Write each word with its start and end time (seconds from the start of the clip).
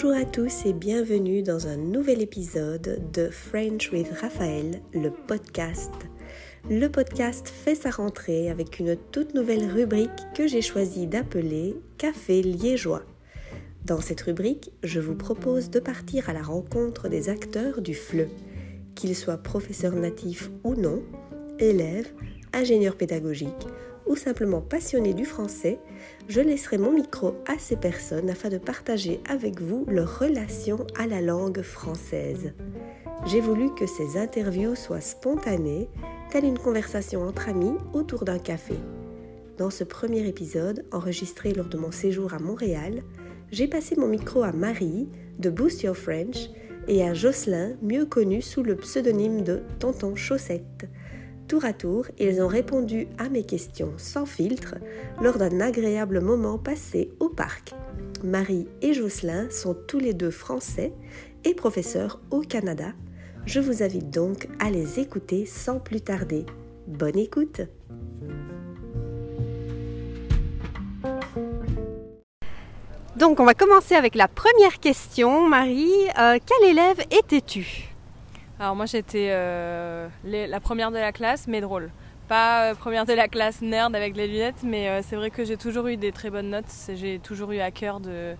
Bonjour 0.00 0.16
à 0.16 0.24
tous 0.24 0.64
et 0.64 0.72
bienvenue 0.72 1.42
dans 1.42 1.66
un 1.66 1.76
nouvel 1.76 2.22
épisode 2.22 3.10
de 3.12 3.30
French 3.30 3.90
with 3.90 4.06
Raphaël, 4.20 4.80
le 4.94 5.10
podcast. 5.10 5.90
Le 6.70 6.86
podcast 6.86 7.48
fait 7.48 7.74
sa 7.74 7.90
rentrée 7.90 8.48
avec 8.48 8.78
une 8.78 8.96
toute 9.10 9.34
nouvelle 9.34 9.68
rubrique 9.68 10.08
que 10.36 10.46
j'ai 10.46 10.62
choisi 10.62 11.08
d'appeler 11.08 11.74
Café 11.96 12.42
liégeois. 12.42 13.02
Dans 13.86 14.00
cette 14.00 14.20
rubrique, 14.20 14.70
je 14.84 15.00
vous 15.00 15.16
propose 15.16 15.68
de 15.68 15.80
partir 15.80 16.30
à 16.30 16.32
la 16.32 16.42
rencontre 16.42 17.08
des 17.08 17.28
acteurs 17.28 17.82
du 17.82 17.94
FLE, 17.94 18.28
qu'ils 18.94 19.16
soient 19.16 19.38
professeurs 19.38 19.96
natifs 19.96 20.48
ou 20.62 20.76
non, 20.76 21.02
élèves, 21.58 22.12
ingénieurs 22.52 22.96
pédagogiques 22.96 23.66
ou 24.08 24.16
simplement 24.16 24.60
passionnés 24.60 25.14
du 25.14 25.24
français, 25.24 25.78
je 26.28 26.40
laisserai 26.40 26.78
mon 26.78 26.92
micro 26.92 27.34
à 27.46 27.58
ces 27.58 27.76
personnes 27.76 28.30
afin 28.30 28.48
de 28.48 28.58
partager 28.58 29.20
avec 29.28 29.60
vous 29.60 29.84
leur 29.88 30.18
relation 30.18 30.86
à 30.98 31.06
la 31.06 31.20
langue 31.20 31.62
française. 31.62 32.52
J'ai 33.26 33.40
voulu 33.40 33.74
que 33.74 33.86
ces 33.86 34.16
interviews 34.16 34.74
soient 34.74 35.00
spontanées, 35.00 35.88
telle 36.30 36.44
une 36.44 36.58
conversation 36.58 37.22
entre 37.22 37.48
amis 37.48 37.74
autour 37.92 38.24
d'un 38.24 38.38
café. 38.38 38.74
Dans 39.56 39.70
ce 39.70 39.84
premier 39.84 40.26
épisode, 40.26 40.84
enregistré 40.92 41.52
lors 41.52 41.68
de 41.68 41.76
mon 41.76 41.90
séjour 41.90 42.32
à 42.32 42.38
Montréal, 42.38 43.02
j'ai 43.50 43.66
passé 43.66 43.96
mon 43.96 44.06
micro 44.06 44.42
à 44.42 44.52
Marie 44.52 45.08
de 45.38 45.50
Boost 45.50 45.82
Your 45.82 45.96
French 45.96 46.50
et 46.86 47.02
à 47.02 47.12
Jocelyn, 47.12 47.72
mieux 47.82 48.06
connu 48.06 48.40
sous 48.40 48.62
le 48.62 48.76
pseudonyme 48.76 49.42
de 49.42 49.60
Tonton 49.78 50.14
Chaussette. 50.16 50.88
Tour 51.48 51.64
à 51.64 51.72
tour, 51.72 52.04
ils 52.18 52.42
ont 52.42 52.46
répondu 52.46 53.08
à 53.16 53.30
mes 53.30 53.42
questions 53.42 53.94
sans 53.96 54.26
filtre 54.26 54.74
lors 55.22 55.38
d'un 55.38 55.62
agréable 55.62 56.20
moment 56.20 56.58
passé 56.58 57.10
au 57.20 57.30
parc. 57.30 57.72
Marie 58.22 58.68
et 58.82 58.92
Jocelyn 58.92 59.48
sont 59.48 59.74
tous 59.74 59.98
les 59.98 60.12
deux 60.12 60.30
français 60.30 60.92
et 61.44 61.54
professeurs 61.54 62.20
au 62.30 62.42
Canada. 62.42 62.92
Je 63.46 63.60
vous 63.60 63.82
invite 63.82 64.10
donc 64.10 64.46
à 64.58 64.70
les 64.70 65.00
écouter 65.00 65.46
sans 65.46 65.78
plus 65.80 66.02
tarder. 66.02 66.44
Bonne 66.86 67.16
écoute 67.16 67.62
Donc 73.16 73.40
on 73.40 73.44
va 73.46 73.54
commencer 73.54 73.94
avec 73.94 74.14
la 74.14 74.28
première 74.28 74.80
question. 74.80 75.48
Marie, 75.48 75.92
euh, 76.18 76.38
quel 76.44 76.70
élève 76.70 77.00
étais-tu? 77.10 77.97
Alors 78.60 78.74
moi 78.74 78.86
j'étais 78.86 79.28
euh, 79.30 80.08
la 80.24 80.60
première 80.60 80.90
de 80.90 80.96
la 80.98 81.12
classe, 81.12 81.46
mais 81.46 81.60
drôle. 81.60 81.90
Pas 82.26 82.64
euh, 82.70 82.74
première 82.74 83.06
de 83.06 83.12
la 83.12 83.28
classe 83.28 83.62
nerd 83.62 83.94
avec 83.94 84.16
les 84.16 84.26
lunettes, 84.26 84.62
mais 84.64 84.88
euh, 84.88 85.00
c'est 85.06 85.16
vrai 85.16 85.30
que 85.30 85.44
j'ai 85.44 85.56
toujours 85.56 85.86
eu 85.86 85.96
des 85.96 86.10
très 86.10 86.28
bonnes 86.28 86.50
notes. 86.50 86.66
J'ai 86.94 87.20
toujours 87.20 87.52
eu 87.52 87.60
à 87.60 87.70
cœur 87.70 88.00
de 88.00 88.34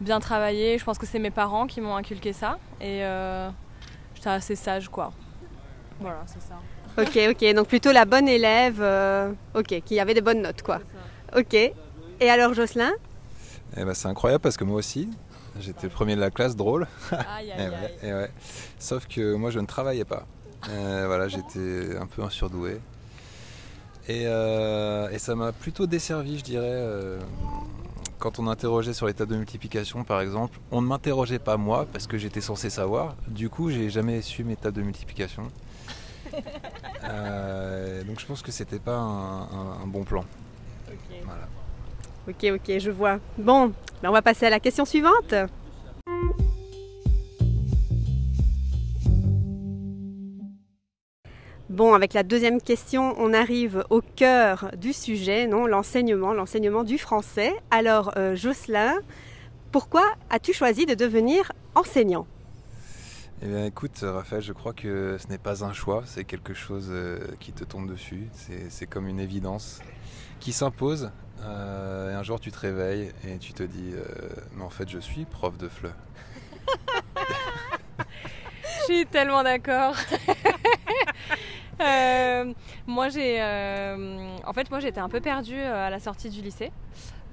bien 0.00 0.18
travailler. 0.18 0.78
Je 0.78 0.84
pense 0.84 0.98
que 0.98 1.06
c'est 1.06 1.18
mes 1.18 1.30
parents 1.30 1.66
qui 1.66 1.80
m'ont 1.82 1.94
inculqué 1.94 2.32
ça. 2.32 2.58
Et 2.80 3.02
j'étais 4.14 4.30
assez 4.30 4.56
sage 4.56 4.88
quoi. 4.88 5.12
Voilà, 6.00 6.22
c'est 6.26 6.42
ça. 6.42 6.58
Ok, 6.96 7.18
ok. 7.30 7.54
Donc 7.54 7.68
plutôt 7.68 7.92
la 7.92 8.06
bonne 8.06 8.28
élève, 8.28 8.82
ok, 9.54 9.82
qui 9.84 10.00
avait 10.00 10.14
des 10.14 10.22
bonnes 10.22 10.42
notes 10.42 10.62
quoi. 10.62 10.80
Ok. 11.36 11.54
Et 11.54 12.30
alors 12.30 12.54
Jocelyn? 12.54 12.92
Eh 13.76 13.84
ben, 13.84 13.92
C'est 13.92 14.08
incroyable 14.08 14.40
parce 14.40 14.56
que 14.56 14.64
moi 14.64 14.76
aussi, 14.76 15.10
J'étais 15.60 15.84
le 15.84 15.92
premier 15.92 16.16
de 16.16 16.20
la 16.20 16.30
classe, 16.30 16.56
drôle. 16.56 16.86
et 18.02 18.12
ouais, 18.12 18.30
Sauf 18.78 19.06
que 19.06 19.34
moi, 19.34 19.50
je 19.50 19.60
ne 19.60 19.66
travaillais 19.66 20.04
pas. 20.04 20.26
Euh, 20.70 21.04
voilà, 21.06 21.28
j'étais 21.28 21.96
un 21.96 22.06
peu 22.06 22.22
un 22.22 22.30
surdoué. 22.30 22.80
Et, 24.08 24.24
euh, 24.26 25.08
et 25.10 25.18
ça 25.18 25.34
m'a 25.34 25.52
plutôt 25.52 25.86
desservi, 25.86 26.38
je 26.38 26.44
dirais. 26.44 26.66
Euh, 26.66 27.20
quand 28.18 28.38
on 28.38 28.48
interrogeait 28.48 28.94
sur 28.94 29.06
les 29.06 29.14
tables 29.14 29.32
de 29.32 29.36
multiplication, 29.36 30.04
par 30.04 30.20
exemple, 30.20 30.58
on 30.70 30.80
ne 30.80 30.86
m'interrogeait 30.86 31.38
pas 31.38 31.56
moi 31.56 31.86
parce 31.92 32.06
que 32.06 32.16
j'étais 32.16 32.40
censé 32.40 32.70
savoir. 32.70 33.16
Du 33.28 33.50
coup, 33.50 33.70
j'ai 33.70 33.90
jamais 33.90 34.22
su 34.22 34.44
mes 34.44 34.56
tables 34.56 34.76
de 34.76 34.82
multiplication. 34.82 35.42
donc, 36.32 38.20
je 38.20 38.26
pense 38.26 38.42
que 38.42 38.50
c'était 38.50 38.78
pas 38.78 38.96
un, 38.96 39.86
bon 39.86 40.04
plan. 40.04 40.24
Ok, 42.26 42.44
ok, 42.54 42.78
je 42.78 42.90
vois. 42.90 43.18
Bon, 43.36 43.72
ben, 44.04 44.10
on 44.10 44.12
va 44.12 44.20
passer 44.20 44.44
à 44.44 44.50
la 44.50 44.60
question 44.60 44.84
suivante. 44.84 45.34
Bon, 51.70 51.94
avec 51.94 52.12
la 52.12 52.22
deuxième 52.22 52.60
question, 52.60 53.14
on 53.16 53.32
arrive 53.32 53.82
au 53.88 54.02
cœur 54.02 54.72
du 54.76 54.92
sujet, 54.92 55.46
non 55.46 55.66
L'enseignement, 55.66 56.34
l'enseignement 56.34 56.84
du 56.84 56.98
français. 56.98 57.54
Alors, 57.70 58.12
euh, 58.18 58.36
Jocelyn, 58.36 58.94
pourquoi 59.72 60.04
as-tu 60.28 60.52
choisi 60.52 60.84
de 60.84 60.92
devenir 60.92 61.52
enseignant? 61.74 62.26
Eh 63.44 63.48
bien 63.48 63.66
écoute 63.66 63.98
Raphaël, 64.02 64.42
je 64.42 64.54
crois 64.54 64.72
que 64.72 65.18
ce 65.18 65.28
n'est 65.28 65.36
pas 65.36 65.64
un 65.64 65.74
choix, 65.74 66.02
c'est 66.06 66.24
quelque 66.24 66.54
chose 66.54 66.88
euh, 66.90 67.18
qui 67.40 67.52
te 67.52 67.62
tombe 67.62 67.86
dessus, 67.86 68.26
c'est 68.70 68.86
comme 68.86 69.06
une 69.06 69.20
évidence 69.20 69.82
qui 70.40 70.50
s'impose 70.52 71.10
euh, 71.42 72.10
et 72.10 72.14
un 72.14 72.22
jour, 72.22 72.40
tu 72.40 72.50
te 72.50 72.58
réveilles 72.58 73.12
et 73.28 73.36
tu 73.36 73.52
te 73.52 73.62
dis, 73.62 73.92
euh, 73.92 74.06
mais 74.54 74.64
en 74.64 74.70
fait, 74.70 74.88
je 74.88 74.98
suis 74.98 75.26
prof 75.26 75.58
de 75.58 75.68
FLE. 75.68 75.92
je 78.78 78.84
suis 78.84 79.04
tellement 79.04 79.42
d'accord. 79.42 79.94
Moi, 82.86 83.08
j'ai, 83.10 83.42
en 83.42 84.52
fait, 84.54 84.70
moi, 84.70 84.80
j'étais 84.80 85.00
un 85.00 85.08
peu 85.10 85.20
perdue 85.20 85.60
à 85.60 85.90
la 85.90 86.00
sortie 86.00 86.30
du 86.30 86.40
lycée 86.40 86.72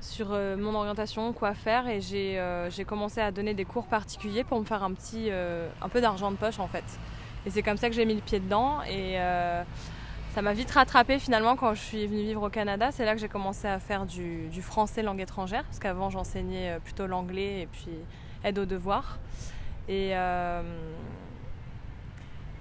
sur 0.01 0.29
mon 0.29 0.75
orientation, 0.75 1.31
quoi 1.31 1.53
faire, 1.53 1.87
et 1.87 2.01
j'ai, 2.01 2.43
j'ai 2.69 2.85
commencé 2.85 3.21
à 3.21 3.31
donner 3.31 3.53
des 3.53 3.65
cours 3.65 3.85
particuliers 3.85 4.43
pour 4.43 4.59
me 4.59 4.65
faire 4.65 4.83
un 4.83 4.93
petit, 4.93 5.29
un 5.29 5.89
peu 5.89 6.01
d'argent 6.01 6.31
de 6.31 6.37
poche, 6.37 6.59
en 6.59 6.67
fait. 6.67 6.83
Et 7.45 7.49
c'est 7.49 7.61
comme 7.61 7.77
ça 7.77 7.87
que 7.87 7.95
j'ai 7.95 8.05
mis 8.05 8.15
le 8.15 8.21
pied 8.21 8.39
dedans 8.39 8.81
et 8.83 9.17
ça 10.33 10.41
m'a 10.41 10.53
vite 10.53 10.71
rattrapé 10.71 11.19
finalement 11.19 11.57
quand 11.57 11.73
je 11.73 11.81
suis 11.81 12.07
venue 12.07 12.21
vivre 12.21 12.43
au 12.43 12.49
Canada. 12.49 12.91
C'est 12.91 13.03
là 13.03 13.13
que 13.13 13.19
j'ai 13.19 13.27
commencé 13.27 13.67
à 13.67 13.79
faire 13.79 14.05
du, 14.05 14.49
français 14.61 15.03
langue 15.03 15.19
étrangère, 15.19 15.65
parce 15.65 15.79
qu'avant 15.79 16.09
j'enseignais 16.09 16.71
euh, 16.71 16.79
plutôt 16.79 17.05
l'anglais 17.05 17.63
et 17.63 17.67
puis 17.67 17.91
aide 18.45 18.57
aux 18.57 18.65
devoirs. 18.65 19.19
Et 19.89 20.11
euh, 20.13 20.61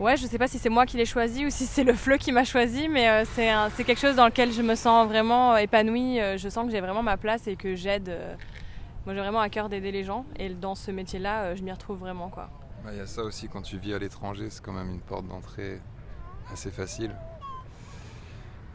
ouais, 0.00 0.16
je 0.16 0.26
sais 0.26 0.38
pas 0.38 0.48
si 0.48 0.58
c'est 0.58 0.68
moi 0.68 0.86
qui 0.86 0.96
l'ai 0.96 1.06
choisi 1.06 1.46
ou 1.46 1.50
si 1.50 1.66
c'est 1.66 1.84
le 1.84 1.94
fleu 1.94 2.16
qui 2.16 2.32
m'a 2.32 2.44
choisi, 2.44 2.88
mais 2.88 3.08
euh, 3.08 3.24
c'est 3.76 3.84
quelque 3.84 4.00
chose 4.00 4.16
dans 4.16 4.26
lequel 4.26 4.52
je 4.52 4.62
me 4.62 4.74
sens 4.74 5.06
vraiment 5.06 5.56
épanouie. 5.56 6.18
Je 6.36 6.48
sens 6.48 6.66
que 6.66 6.72
j'ai 6.72 6.80
vraiment 6.80 7.02
ma 7.02 7.16
place 7.16 7.46
et 7.46 7.56
que 7.56 7.74
j'aide. 7.76 8.12
moi 9.04 9.14
j'ai 9.14 9.20
vraiment 9.20 9.40
à 9.40 9.48
cœur 9.48 9.68
d'aider 9.68 9.92
les 9.92 10.02
gens 10.02 10.24
et 10.36 10.48
dans 10.48 10.74
ce 10.74 10.90
métier-là, 10.90 11.54
je 11.54 11.62
m'y 11.62 11.70
retrouve 11.70 11.98
vraiment 11.98 12.28
quoi. 12.28 12.50
Il 12.90 12.96
y 12.96 13.00
a 13.00 13.06
ça 13.06 13.22
aussi 13.22 13.48
quand 13.48 13.62
tu 13.62 13.78
vis 13.78 13.94
à 13.94 13.98
l'étranger, 13.98 14.48
c'est 14.48 14.64
quand 14.64 14.72
même 14.72 14.90
une 14.90 15.00
porte 15.00 15.26
d'entrée 15.28 15.78
assez 16.52 16.70
facile. 16.70 17.14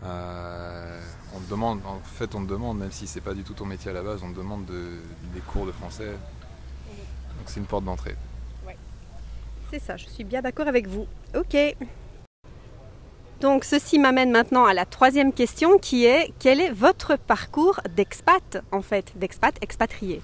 Euh, 0.04 1.02
on 1.36 1.40
te 1.40 1.50
demande, 1.50 1.80
en 1.86 2.00
fait, 2.00 2.36
on 2.36 2.44
te 2.44 2.50
demande, 2.50 2.78
même 2.78 2.92
si 2.92 3.08
c'est 3.08 3.22
pas 3.22 3.34
du 3.34 3.44
tout 3.44 3.54
ton 3.54 3.66
métier 3.66 3.92
à 3.92 3.94
la 3.94 4.04
base, 4.04 4.22
on 4.24 4.32
te 4.32 4.38
demande 4.38 4.66
des 4.66 5.42
cours 5.42 5.66
de 5.66 5.72
français. 5.72 6.12
Donc 6.12 7.48
c'est 7.48 7.60
une 7.60 7.66
porte 7.66 7.86
d'entrée. 7.86 8.16
C'est 9.72 9.80
ça, 9.80 9.98
je 9.98 10.08
suis 10.08 10.24
bien 10.24 10.42
d'accord 10.42 10.68
avec 10.68 10.88
vous. 10.88 11.08
Ok. 11.36 11.58
Donc 13.42 13.66
ceci 13.66 14.00
m'amène 14.00 14.32
maintenant 14.32 14.66
à 14.66 14.74
la 14.74 14.86
troisième 14.86 15.34
question 15.34 15.78
qui 15.78 16.06
est 16.06 16.34
quel 16.40 16.62
est 16.62 16.72
votre 16.72 17.18
parcours 17.18 17.82
d'expat 17.96 18.64
en 18.72 18.82
fait, 18.82 19.12
d'expat 19.18 19.56
expatrié? 19.62 20.22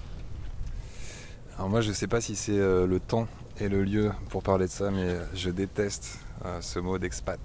Alors 1.58 1.68
moi 1.68 1.82
je 1.82 1.90
ne 1.90 1.94
sais 1.94 2.06
pas 2.06 2.20
si 2.20 2.34
c'est 2.36 2.58
euh, 2.58 2.86
le 2.86 2.98
temps 2.98 3.28
et 3.60 3.68
le 3.68 3.84
lieu 3.84 4.12
pour 4.30 4.42
parler 4.42 4.66
de 4.66 4.70
ça, 4.70 4.90
mais 4.90 5.16
je 5.34 5.50
déteste 5.50 6.18
euh, 6.44 6.60
ce 6.60 6.78
mot 6.78 6.98
d'expat. 6.98 7.38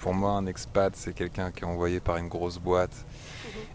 Pour 0.00 0.12
moi, 0.12 0.32
un 0.32 0.46
expat, 0.46 0.94
c'est 0.94 1.14
quelqu'un 1.14 1.50
qui 1.50 1.62
est 1.62 1.66
envoyé 1.66 2.00
par 2.00 2.16
une 2.16 2.28
grosse 2.28 2.58
boîte 2.58 3.06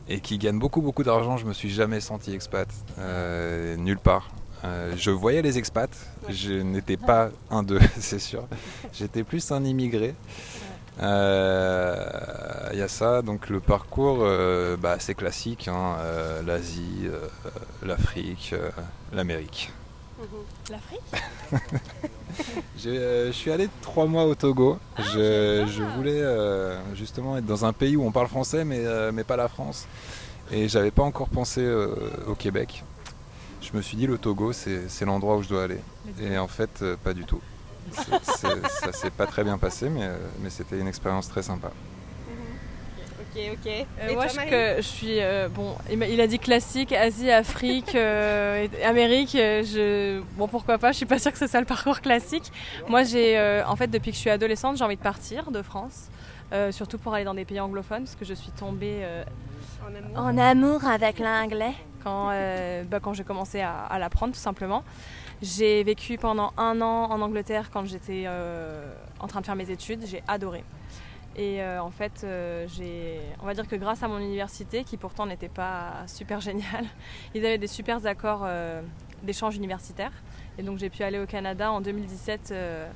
et 0.07 0.19
qui 0.19 0.37
gagne 0.37 0.59
beaucoup, 0.59 0.81
beaucoup 0.81 1.03
d'argent. 1.03 1.37
Je 1.37 1.45
me 1.45 1.53
suis 1.53 1.69
jamais 1.69 2.01
senti 2.01 2.33
expat, 2.33 2.67
euh, 2.99 3.75
nulle 3.77 3.97
part. 3.97 4.29
Euh, 4.63 4.93
je 4.97 5.11
voyais 5.11 5.41
les 5.41 5.57
expats, 5.57 5.95
je 6.29 6.53
n'étais 6.53 6.97
pas 6.97 7.29
un 7.51 7.63
d'eux, 7.63 7.81
c'est 7.99 8.19
sûr. 8.19 8.47
J'étais 8.93 9.23
plus 9.23 9.51
un 9.51 9.63
immigré. 9.63 10.15
Il 10.99 11.03
y 11.03 12.81
a 12.81 12.87
ça, 12.87 13.21
donc 13.21 13.49
le 13.49 13.59
parcours, 13.59 14.25
bah, 14.79 14.97
c'est 14.99 15.15
classique, 15.15 15.67
hein, 15.67 15.97
l'Asie, 16.45 17.07
l'Afrique, 17.83 18.53
l'Amérique. 19.11 19.71
L'Afrique 20.69 21.01
euh, 22.85 23.27
Je 23.27 23.31
suis 23.31 23.51
allé 23.51 23.69
trois 23.81 24.05
mois 24.05 24.25
au 24.25 24.35
Togo. 24.35 24.77
Ah, 24.97 25.01
je, 25.03 25.95
voulais 25.95 26.21
euh, 26.21 26.77
justement 26.95 27.37
être 27.37 27.45
dans 27.45 27.65
un 27.65 27.73
pays 27.73 27.95
où 27.95 28.03
on 28.03 28.11
parle 28.11 28.27
français, 28.27 28.63
mais, 28.63 28.79
euh, 28.79 29.11
mais 29.13 29.23
pas 29.23 29.37
la 29.37 29.47
France. 29.47 29.87
Et 30.51 30.67
j'avais 30.67 30.91
pas 30.91 31.03
encore 31.03 31.29
pensé 31.29 31.65
au 32.27 32.35
Québec. 32.35 32.83
Je 33.73 33.77
me 33.77 33.81
suis 33.81 33.97
dit 33.97 34.05
le 34.07 34.17
Togo, 34.19 34.53
c'est 34.53 35.05
l'endroit 35.05 35.35
où 35.37 35.41
je 35.41 35.49
dois 35.49 35.63
aller. 35.63 35.79
Et 36.21 36.37
en 36.37 36.47
fait, 36.47 36.83
pas 37.03 37.13
du 37.13 37.25
tout. 37.25 37.41
ça 37.91 38.91
s'est 38.93 39.09
pas 39.09 39.25
très 39.25 39.43
bien 39.43 39.57
passé, 39.57 39.89
mais, 39.89 40.07
mais 40.41 40.49
c'était 40.49 40.79
une 40.79 40.87
expérience 40.87 41.27
très 41.27 41.41
sympa. 41.43 41.71
Ok, 43.35 43.41
ok. 43.53 43.71
Euh, 43.99 44.13
moi, 44.13 44.27
je, 44.27 44.35
que, 44.49 44.75
je 44.77 44.87
suis. 44.87 45.19
euh, 45.19 45.49
bon, 45.49 45.75
il, 45.91 46.21
a 46.21 46.27
dit 46.27 46.37
classique, 46.37 46.91
Asie, 46.93 47.31
Afrique, 47.31 47.95
euh, 47.95 48.67
Amérique. 48.85 49.33
euh, 49.35 49.63
Je, 49.63 50.21
bon, 50.37 50.47
pourquoi 50.47 50.77
pas, 50.77 50.91
je 50.91 50.97
suis 50.97 51.05
pas 51.07 51.17
sûre 51.17 51.31
que 51.31 51.39
ce 51.39 51.47
soit 51.47 51.59
le 51.59 51.65
parcours 51.65 51.99
classique. 52.01 52.51
Moi, 52.87 53.03
j'ai. 53.03 53.37
euh, 53.39 53.65
en 53.65 53.75
fait, 53.75 53.87
depuis 53.87 54.11
que 54.11 54.15
je 54.17 54.21
suis 54.21 54.29
adolescente, 54.29 54.77
j'ai 54.77 54.83
envie 54.83 54.97
de 54.97 55.01
partir 55.01 55.49
de 55.49 55.63
France. 55.63 56.09
euh, 56.53 56.71
surtout 56.71 56.99
pour 56.99 57.15
aller 57.15 57.23
dans 57.25 57.33
des 57.33 57.45
pays 57.45 57.59
anglophones, 57.59 58.03
parce 58.03 58.15
que 58.15 58.25
je 58.25 58.35
suis 58.35 58.51
tombée 58.51 58.99
euh, 59.01 59.23
En 59.83 59.95
amour. 59.95 60.17
en 60.17 60.37
amour 60.37 60.85
avec 60.85 61.17
l'anglais 61.17 61.73
quand, 62.03 62.29
euh, 62.31 62.83
bah, 62.83 62.99
quand 62.99 63.13
j'ai 63.13 63.23
commencé 63.23 63.61
à, 63.61 63.79
à 63.85 63.99
l'apprendre, 63.99 64.33
tout 64.33 64.39
simplement. 64.39 64.83
J'ai 65.41 65.83
vécu 65.83 66.17
pendant 66.17 66.53
un 66.57 66.81
an 66.81 67.11
en 67.11 67.21
Angleterre 67.21 67.69
quand 67.71 67.85
j'étais 67.85 68.23
euh, 68.25 68.93
en 69.19 69.27
train 69.27 69.41
de 69.41 69.45
faire 69.45 69.55
mes 69.55 69.69
études. 69.69 70.05
J'ai 70.05 70.23
adoré. 70.27 70.63
Et 71.35 71.63
euh, 71.63 71.81
en 71.81 71.89
fait, 71.89 72.25
j'ai, 72.67 73.19
on 73.41 73.45
va 73.45 73.53
dire 73.53 73.67
que 73.67 73.75
grâce 73.75 74.03
à 74.03 74.07
mon 74.07 74.19
université, 74.19 74.83
qui 74.83 74.97
pourtant 74.97 75.25
n'était 75.25 75.49
pas 75.49 76.03
super 76.07 76.41
géniale, 76.47 76.85
ils 77.33 77.45
avaient 77.45 77.57
des 77.57 77.67
super 77.67 78.05
accords 78.05 78.47
d'échange 79.23 79.55
universitaire. 79.55 80.11
Et 80.57 80.63
donc 80.63 80.77
j'ai 80.77 80.89
pu 80.89 81.03
aller 81.03 81.19
au 81.19 81.25
Canada 81.25 81.71
en 81.71 81.81
2017 81.81 82.49
euh, 82.51 82.87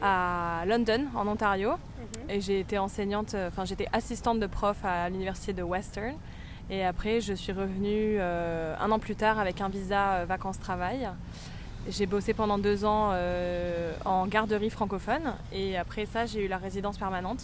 à 0.00 0.64
London, 0.66 1.06
en 1.14 1.26
Ontario. 1.26 1.72
Et 2.28 2.40
j'ai 2.40 2.60
été 2.60 2.78
enseignante, 2.78 3.34
enfin 3.48 3.64
j'étais 3.64 3.88
assistante 3.92 4.38
de 4.38 4.46
prof 4.46 4.76
à 4.84 5.08
l'université 5.08 5.52
de 5.52 5.62
Western. 5.62 6.14
Et 6.70 6.84
après, 6.84 7.20
je 7.20 7.34
suis 7.34 7.52
revenue 7.52 8.16
euh, 8.18 8.74
un 8.80 8.90
an 8.90 8.98
plus 8.98 9.16
tard 9.16 9.38
avec 9.38 9.60
un 9.60 9.68
visa 9.68 10.12
euh, 10.12 10.24
vacances-travail. 10.26 11.08
J'ai 11.88 12.06
bossé 12.06 12.32
pendant 12.32 12.58
deux 12.58 12.84
ans 12.84 13.10
euh, 13.12 13.92
en 14.04 14.26
garderie 14.26 14.70
francophone. 14.70 15.34
Et 15.52 15.76
après 15.76 16.06
ça, 16.06 16.26
j'ai 16.26 16.44
eu 16.44 16.48
la 16.48 16.58
résidence 16.58 16.96
permanente. 16.98 17.42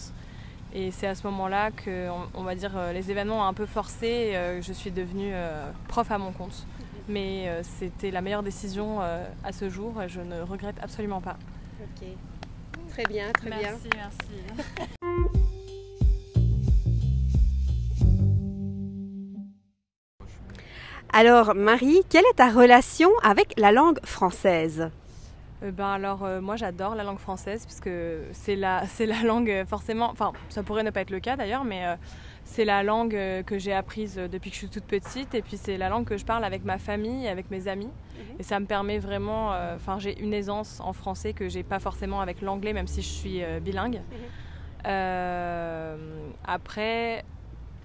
Et 0.74 0.90
c'est 0.90 1.06
à 1.06 1.14
ce 1.14 1.26
moment-là 1.26 1.70
que, 1.70 2.08
on, 2.10 2.40
on 2.40 2.42
va 2.42 2.54
dire, 2.54 2.72
les 2.92 3.10
événements 3.10 3.40
ont 3.40 3.44
un 3.44 3.54
peu 3.54 3.66
forcé. 3.66 4.06
et, 4.06 4.36
euh, 4.36 4.62
je 4.62 4.72
suis 4.72 4.90
devenue 4.90 5.30
euh, 5.32 5.70
prof 5.88 6.10
à 6.10 6.18
mon 6.18 6.32
compte. 6.32 6.66
Mais 7.08 7.48
euh, 7.48 7.62
c'était 7.62 8.10
la 8.10 8.20
meilleure 8.20 8.42
décision 8.42 8.98
euh, 9.00 9.26
à 9.42 9.52
ce 9.52 9.68
jour. 9.70 10.00
et 10.02 10.08
Je 10.08 10.20
ne 10.20 10.42
regrette 10.42 10.76
absolument 10.82 11.20
pas. 11.20 11.36
Ok. 11.82 12.06
Très 12.90 13.04
bien, 13.04 13.32
très 13.32 13.50
bien. 13.50 13.76
merci. 13.96 14.98
Alors, 21.12 21.54
Marie, 21.54 22.02
quelle 22.10 22.24
est 22.30 22.36
ta 22.36 22.50
relation 22.50 23.10
avec 23.22 23.58
la 23.58 23.72
langue 23.72 23.98
française? 24.04 24.90
Euh, 25.64 25.72
ben 25.72 25.88
alors 25.88 26.24
euh, 26.24 26.40
moi 26.40 26.54
j'adore 26.54 26.94
la 26.94 27.02
langue 27.02 27.18
française 27.18 27.64
parce 27.64 27.80
que 27.80 28.22
c'est 28.30 28.54
la, 28.54 28.86
c'est 28.86 29.06
la 29.06 29.22
langue 29.22 29.50
euh, 29.50 29.64
forcément, 29.64 30.08
enfin 30.10 30.32
ça 30.50 30.62
pourrait 30.62 30.84
ne 30.84 30.90
pas 30.90 31.00
être 31.00 31.10
le 31.10 31.18
cas 31.18 31.36
d'ailleurs, 31.36 31.64
mais 31.64 31.84
euh, 31.84 31.96
c'est 32.44 32.64
la 32.64 32.84
langue 32.84 33.18
que 33.44 33.58
j'ai 33.58 33.72
apprise 33.72 34.14
depuis 34.30 34.50
que 34.50 34.54
je 34.54 34.60
suis 34.60 34.68
toute 34.68 34.84
petite 34.84 35.34
et 35.34 35.42
puis 35.42 35.56
c'est 35.56 35.76
la 35.76 35.88
langue 35.88 36.04
que 36.04 36.16
je 36.16 36.24
parle 36.24 36.44
avec 36.44 36.64
ma 36.64 36.78
famille 36.78 37.24
et 37.24 37.28
avec 37.28 37.50
mes 37.50 37.68
amis. 37.68 37.90
Et 38.38 38.42
ça 38.42 38.58
me 38.60 38.66
permet 38.66 38.98
vraiment, 38.98 39.50
enfin 39.74 39.98
j'ai 39.98 40.18
une 40.22 40.32
aisance 40.32 40.80
en 40.80 40.94
français 40.94 41.34
que 41.34 41.48
j'ai 41.48 41.62
pas 41.62 41.78
forcément 41.78 42.20
avec 42.22 42.40
l'anglais 42.40 42.72
même 42.72 42.86
si 42.86 43.02
je 43.02 43.08
suis 43.08 43.42
bilingue. 43.60 44.00
Euh, 44.86 45.96
après, 46.46 47.24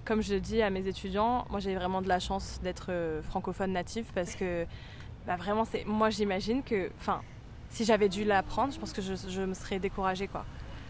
comme 0.04 0.22
je 0.22 0.34
dis 0.34 0.62
à 0.62 0.70
mes 0.70 0.86
étudiants, 0.86 1.46
moi 1.50 1.60
j'ai 1.60 1.74
vraiment 1.74 2.02
de 2.02 2.08
la 2.08 2.18
chance 2.20 2.60
d'être 2.62 2.86
euh, 2.90 3.22
francophone 3.22 3.72
native 3.72 4.06
parce 4.14 4.34
que 4.34 4.66
bah, 5.26 5.36
vraiment 5.36 5.64
c'est, 5.64 5.84
moi 5.86 6.10
j'imagine 6.10 6.62
que, 6.62 6.90
enfin 7.00 7.20
si 7.70 7.84
j'avais 7.84 8.08
dû 8.08 8.24
l'apprendre, 8.24 8.72
je 8.72 8.78
pense 8.78 8.92
que 8.92 9.02
je, 9.02 9.14
je 9.28 9.40
me 9.42 9.54
serais 9.54 9.78
découragée. 9.80 10.28
Quoi. 10.28 10.44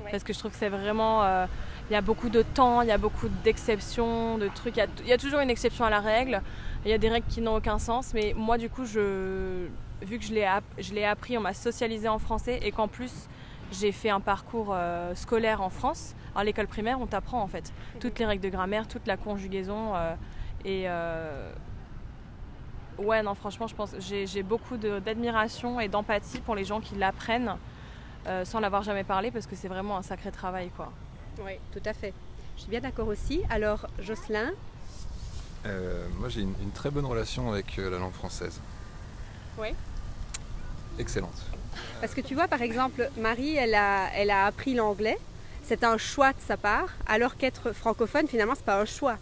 Ouais. 0.04 0.10
Parce 0.10 0.22
que 0.24 0.32
je 0.34 0.38
trouve 0.38 0.50
que 0.50 0.56
c'est 0.58 0.68
vraiment. 0.68 1.22
euh, 1.22 1.46
Il 1.88 1.92
y 1.94 1.96
a 1.96 2.00
beaucoup 2.02 2.28
de 2.28 2.42
temps, 2.42 2.82
il 2.82 2.88
y 2.88 2.92
a 2.92 2.98
beaucoup 2.98 3.28
d'exceptions, 3.42 4.36
de 4.38 4.48
trucs. 4.48 4.76
Il 4.76 4.80
y 4.80 4.82
a- 4.82 4.86
il 5.00 5.08
y, 5.08 5.12
a 5.12 5.16
toujours 5.18 5.40
une 5.40 5.48
exception 5.50 5.84
à 5.86 5.90
la 5.90 6.00
règle. 6.00 6.42
Il 6.84 6.90
y 6.90 6.94
a 6.94 6.98
des 6.98 7.08
règles 7.08 7.26
qui 7.28 7.40
n'ont 7.40 7.56
aucun 7.56 7.78
sens. 7.78 8.12
Mais 8.12 8.34
moi, 8.36 8.58
du 8.58 8.68
coup, 8.68 8.84
je, 8.84 9.66
vu 10.02 10.18
que 10.18 10.24
je 10.24 10.34
l'ai, 10.34 10.44
app- 10.44 10.64
je 10.78 10.92
l'ai 10.92 11.04
appris, 11.04 11.38
on 11.38 11.40
m'a 11.40 11.54
socialisé 11.54 12.08
en 12.08 12.18
français 12.18 12.58
et 12.62 12.70
qu'en 12.72 12.88
plus, 12.88 13.12
j'ai 13.72 13.92
fait 13.92 14.10
un 14.10 14.20
parcours 14.20 14.68
euh, 14.72 15.14
scolaire 15.14 15.60
en 15.62 15.70
France. 15.70 16.14
À 16.36 16.44
l'école 16.44 16.66
primaire, 16.66 17.00
on 17.00 17.06
t'apprend 17.06 17.40
en 17.42 17.46
fait 17.48 17.72
toutes 18.00 18.18
les 18.18 18.26
règles 18.26 18.42
de 18.42 18.48
grammaire, 18.48 18.86
toute 18.88 19.06
la 19.06 19.16
conjugaison. 19.16 19.94
euh, 19.94 20.14
et. 20.64 20.84
euh, 20.88 21.50
Ouais, 22.96 23.24
non, 23.24 23.34
franchement, 23.34 23.66
je 23.66 23.74
pense 23.74 23.90
j'ai 23.98 24.24
j'ai 24.24 24.44
beaucoup 24.44 24.76
de- 24.76 25.00
d'admiration 25.00 25.80
et 25.80 25.88
d'empathie 25.88 26.38
pour 26.38 26.54
les 26.54 26.64
gens 26.64 26.80
qui 26.80 26.94
l'apprennent 26.94 27.56
euh, 28.28 28.44
sans 28.44 28.60
l'avoir 28.60 28.84
jamais 28.84 29.02
parlé 29.02 29.32
parce 29.32 29.48
que 29.48 29.56
c'est 29.56 29.66
vraiment 29.66 29.96
un 29.96 30.02
sacré 30.02 30.30
travail, 30.30 30.70
quoi. 30.76 30.92
Oui, 31.44 31.54
tout 31.72 31.82
à 31.84 31.92
fait. 31.92 32.14
Je 32.56 32.60
suis 32.62 32.70
bien 32.70 32.78
d'accord 32.80 33.08
aussi. 33.08 33.42
Alors, 33.50 33.88
Jocelyn 33.98 34.52
Euh, 35.66 36.06
moi, 36.20 36.28
j'ai 36.28 36.42
une, 36.42 36.54
une 36.62 36.70
très 36.70 36.90
bonne 36.90 37.04
relation 37.04 37.50
avec 37.50 37.80
euh, 37.80 37.90
la 37.90 37.98
langue 37.98 38.12
française. 38.12 38.60
Ouais. 39.58 39.74
Excellente. 40.96 41.42
Parce 42.00 42.14
que 42.14 42.20
tu 42.20 42.34
vois, 42.34 42.48
par 42.48 42.62
exemple, 42.62 43.08
Marie, 43.18 43.56
elle 43.56 43.74
a, 43.74 44.08
elle 44.14 44.30
a 44.30 44.46
appris 44.46 44.74
l'anglais. 44.74 45.18
C'est 45.62 45.82
un 45.84 45.96
choix 45.96 46.32
de 46.32 46.40
sa 46.46 46.56
part, 46.56 46.88
alors 47.06 47.36
qu'être 47.36 47.72
francophone, 47.72 48.28
finalement, 48.28 48.54
c'est 48.54 48.64
pas 48.66 48.80
un 48.80 48.84
choix. 48.84 49.16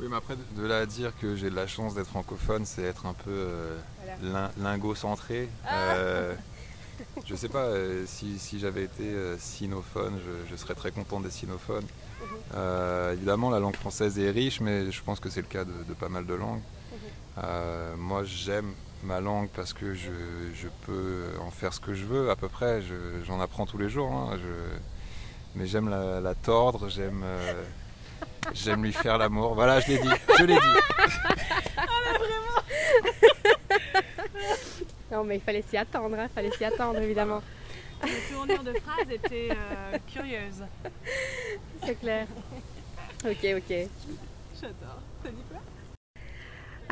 Oui, 0.00 0.06
mais 0.10 0.16
après, 0.16 0.34
de 0.56 0.66
là 0.66 0.78
à 0.78 0.86
dire 0.86 1.12
que 1.20 1.36
j'ai 1.36 1.50
de 1.50 1.54
la 1.54 1.66
chance 1.66 1.94
d'être 1.94 2.08
francophone, 2.08 2.64
c'est 2.64 2.82
être 2.82 3.06
un 3.06 3.12
peu 3.12 3.30
euh, 3.30 3.78
lin- 4.22 4.50
lingo-centré. 4.58 5.48
Euh, 5.70 6.34
je 7.26 7.34
sais 7.36 7.48
pas, 7.48 7.64
euh, 7.64 8.04
si, 8.06 8.38
si 8.38 8.58
j'avais 8.58 8.84
été 8.84 9.04
euh, 9.04 9.36
sinophone, 9.38 10.18
je, 10.24 10.50
je 10.50 10.56
serais 10.56 10.74
très 10.74 10.90
content 10.90 11.20
d'être 11.20 11.32
sinophone. 11.32 11.84
Euh, 12.54 13.12
évidemment, 13.12 13.50
la 13.50 13.60
langue 13.60 13.76
française 13.76 14.18
est 14.18 14.30
riche, 14.30 14.60
mais 14.60 14.90
je 14.90 15.02
pense 15.02 15.20
que 15.20 15.28
c'est 15.28 15.42
le 15.42 15.46
cas 15.46 15.64
de, 15.64 15.72
de 15.86 15.94
pas 15.94 16.08
mal 16.08 16.24
de 16.26 16.34
langues. 16.34 16.62
Euh, 17.42 17.94
moi, 17.96 18.24
j'aime 18.24 18.72
ma 19.04 19.20
langue 19.20 19.48
parce 19.54 19.72
que 19.72 19.94
je, 19.94 20.10
je 20.54 20.68
peux 20.86 21.24
en 21.40 21.50
faire 21.50 21.72
ce 21.72 21.80
que 21.80 21.94
je 21.94 22.04
veux, 22.04 22.30
à 22.30 22.36
peu 22.36 22.48
près. 22.48 22.80
Je- 22.82 23.22
J'en 23.24 23.40
apprends 23.40 23.66
tous 23.66 23.78
les 23.78 23.88
jours. 23.88 24.10
hein. 24.12 24.36
Je- 24.42 24.78
mais 25.56 25.66
j'aime 25.66 25.88
la, 25.88 26.20
la 26.20 26.34
tordre, 26.34 26.88
j'aime... 26.88 27.22
euh, 27.24 27.62
J'aime 28.52 28.82
lui 28.84 28.92
faire 28.92 29.16
l'amour. 29.18 29.54
Voilà, 29.54 29.80
je 29.80 29.88
l'ai 29.88 29.98
dit. 29.98 30.08
Je 30.38 30.44
l'ai 30.44 30.54
dit. 30.54 30.60
Non, 35.12 35.22
mais 35.24 35.36
il 35.36 35.40
fallait 35.40 35.62
s'y 35.62 35.76
attendre, 35.76 36.16
hein, 36.18 36.26
il 36.28 36.34
fallait 36.34 36.50
s'y 36.50 36.64
attendre, 36.64 36.98
évidemment. 36.98 37.40
La 38.02 38.08
tournure 38.34 38.62
de 38.64 38.72
phrase 38.80 39.08
était 39.10 39.48
euh, 39.52 39.96
curieuse. 40.12 40.64
C'est 41.84 41.94
clair. 42.00 42.26
Ok, 43.24 43.38
ok. 43.56 43.88
J'adore. 44.60 45.00
T'as 45.22 45.30
dit 45.30 45.42
quoi? 45.50 45.60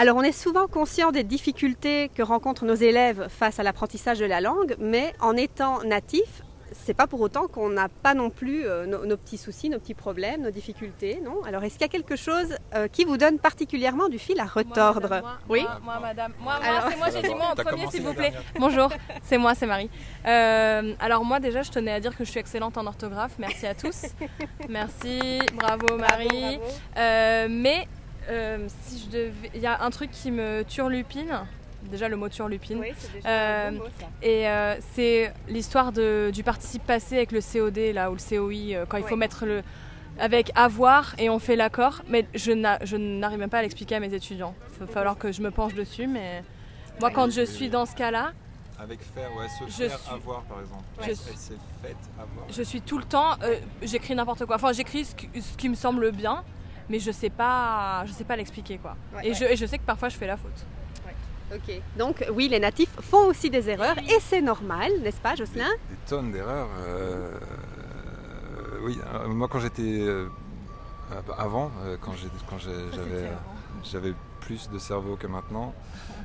Alors, 0.03 0.17
on 0.17 0.23
est 0.23 0.33
souvent 0.33 0.67
conscient 0.67 1.13
des 1.13 1.23
difficultés 1.23 2.11
que 2.13 2.25
rencontrent 2.25 2.65
nos 2.65 2.75
élèves 2.75 3.29
face 3.29 3.61
à 3.61 3.63
l'apprentissage 3.63 4.19
de 4.19 4.25
la 4.25 4.41
langue, 4.41 4.75
mais 4.81 5.13
en 5.21 5.37
étant 5.37 5.81
natif, 5.85 6.43
c'est 6.73 6.93
pas 6.95 7.07
pour 7.07 7.21
autant 7.21 7.47
qu'on 7.47 7.69
n'a 7.69 7.89
pas 7.89 8.13
non 8.13 8.29
plus 8.29 8.67
euh, 8.67 8.85
nos, 8.85 9.07
nos 9.07 9.17
petits 9.17 9.39
soucis, 9.39 9.69
nos 9.71 9.79
petits 9.79 9.95
problèmes, 9.95 10.43
nos 10.43 10.51
difficultés, 10.51 11.21
non? 11.25 11.45
Alors, 11.47 11.63
est-ce 11.63 11.75
qu'il 11.75 11.83
y 11.83 11.85
a 11.85 11.89
quelque 11.89 12.17
chose 12.17 12.57
euh, 12.75 12.89
qui 12.89 13.05
vous 13.05 13.17
donne 13.17 13.39
particulièrement 13.39 14.09
du 14.09 14.19
fil 14.19 14.41
à 14.41 14.45
retordre 14.45 15.09
Moi, 15.09 15.21
madame, 15.21 15.23
moi, 15.23 15.39
Oui? 15.49 15.63
moi, 15.63 15.79
moi, 15.85 16.01
madame. 16.01 16.33
Moi, 16.41 16.55
Alors- 16.55 16.91
c'est 16.91 16.97
moi, 16.97 17.07
j'ai 17.15 17.23
dit 17.23 17.35
moi 17.37 17.53
en 17.53 17.55
premier, 17.55 17.87
s'il 17.87 18.03
vous 18.03 18.15
plaît. 18.15 18.33
Bonjour, 18.59 18.91
c'est 19.23 19.39
moi, 19.39 19.55
c'est 19.55 19.67
Marie. 19.67 19.89
Euh, 20.27 20.95
alors 20.99 21.25
moi 21.25 21.39
déjà, 21.39 21.63
je 21.63 21.71
tenais 21.71 21.93
à 21.93 22.01
dire 22.01 22.17
que 22.17 22.25
je 22.25 22.31
suis 22.33 22.41
excellente 22.41 22.77
en 22.77 22.89
orthographe. 22.89 23.35
Merci 23.39 23.69
à 23.69 23.75
tous. 23.77 24.07
Merci, 24.69 25.39
bravo 25.55 25.97
Marie. 25.97 26.57
Bravo, 26.59 26.65
Euh, 26.97 27.47
mais 27.49 27.87
euh, 28.29 28.67
si 28.85 28.99
je 29.05 29.11
devais, 29.11 29.51
il 29.55 29.61
y 29.61 29.67
a 29.67 29.83
un 29.83 29.91
truc 29.91 30.11
qui 30.11 30.31
me 30.31 30.63
turlupine. 30.63 31.41
Déjà 31.85 32.09
le 32.09 32.17
mot 32.17 32.29
turlupine. 32.29 32.79
Oui, 32.79 32.93
c'est 32.97 33.13
déjà 33.15 33.29
Euh, 33.29 33.69
un 33.69 33.73
bon 33.73 33.79
mot, 33.79 33.85
ça. 33.99 34.07
Et 34.23 34.49
euh, 34.49 34.77
c'est 34.95 35.33
l'histoire 35.49 35.91
de- 35.93 36.31
du 36.33 36.45
participe 36.45 36.85
passé 36.87 37.17
avec 37.17 37.33
le 37.33 37.41
COD 37.41 37.93
là 37.93 38.11
ou 38.11 38.15
le 38.15 38.21
COI 38.21 38.77
euh, 38.77 38.87
quand 38.89 38.99
il 38.99 39.03
faut 39.03 39.11
Ouais. 39.11 39.17
mettre 39.17 39.45
le 39.47 39.63
avec 40.21 40.53
avoir 40.55 41.15
et 41.19 41.29
on 41.31 41.39
fait 41.41 41.57
l'accord. 41.57 42.03
Mais 42.09 42.27
je 42.35 42.53
n'a- 42.53 42.79
je 42.85 42.97
n'arrive 42.97 43.39
même 43.41 43.51
pas 43.51 43.59
à 43.59 43.63
l'expliquer 43.63 43.97
à 43.97 44.01
mes 44.01 44.15
étudiants. 44.15 44.55
Il 44.81 44.87
va 44.87 44.93
falloir 44.93 45.17
que 45.19 45.33
je 45.33 45.43
me 45.43 45.51
penche 45.51 45.75
dessus. 45.75 46.07
Mais 46.07 46.45
moi, 47.01 47.11
quand 47.11 47.31
je 47.33 47.45
suis 47.45 47.69
dans 47.69 47.87
ce 47.87 47.95
cas-là, 47.97 48.33
Avec 48.79 49.01
faire, 49.01 49.31
ouais, 49.37 49.47
se 49.49 49.71
Je 49.85 49.89
faire 49.89 49.99
suis- 49.99 50.13
avoir 50.13 50.43
par 50.43 50.61
exemple. 50.61 50.83
Je 51.03 51.11
Elle 51.11 51.17
s'est 51.17 51.55
faite 51.83 51.97
avoir. 52.19 52.47
je 52.51 52.63
suis 52.63 52.81
tout 52.81 52.99
le 52.99 53.05
temps, 53.05 53.37
euh, 53.45 53.55
j'écris 53.81 54.15
n'importe 54.17 54.45
quoi. 54.45 54.57
Enfin, 54.57 54.73
j'écris 54.73 55.05
ce, 55.05 55.15
qui- 55.15 55.29
ce 55.41 55.57
qui 55.57 55.69
me 55.69 55.77
semble 55.77 56.11
bien, 56.11 56.43
mais 56.89 56.99
je 56.99 57.11
sais 57.11 57.31
pas, 57.31 58.05
je 58.07 58.13
sais 58.13 58.25
pas 58.25 58.37
l'expliquer 58.37 58.79
quoi. 58.79 58.97
Ouais, 59.15 59.27
et, 59.27 59.29
ouais. 59.31 59.35
Je, 59.35 59.45
et 59.45 59.57
je 59.57 59.67
sais 59.67 59.79
que 59.79 59.85
parfois 59.85 60.09
je 60.09 60.17
fais 60.17 60.27
la 60.27 60.37
faute. 60.37 60.67
Ok. 61.55 61.83
Donc, 61.99 62.25
oui, 62.33 62.49
les 62.49 62.59
natifs 62.59 62.95
font 63.03 63.27
aussi 63.27 63.51
des 63.51 63.69
erreurs 63.69 63.99
et 63.99 64.19
c'est 64.21 64.41
normal, 64.41 64.91
n'est-ce 65.03 65.21
pas, 65.21 65.35
Jocelyn 65.35 65.69
des 65.91 65.97
tonnes 66.09 66.33
d'erreurs. 66.33 66.69
euh, 66.87 67.31
euh, 67.39 68.79
oui, 68.85 68.99
euh, 69.15 69.29
moi 69.29 69.49
quand 69.49 69.61
j'étais 69.61 69.83
euh, 69.83 70.29
euh, 71.13 71.21
avant, 71.37 71.71
euh, 71.85 71.97
quand 72.01 72.13
j'ai- 72.15 72.29
quand 72.49 72.59
j'ai- 72.59 72.71
j'avais 72.97 73.31
j'avais 73.85 74.15
plus 74.41 74.71
de 74.71 74.79
cerveau 74.79 75.17
que 75.17 75.27
maintenant. 75.27 75.75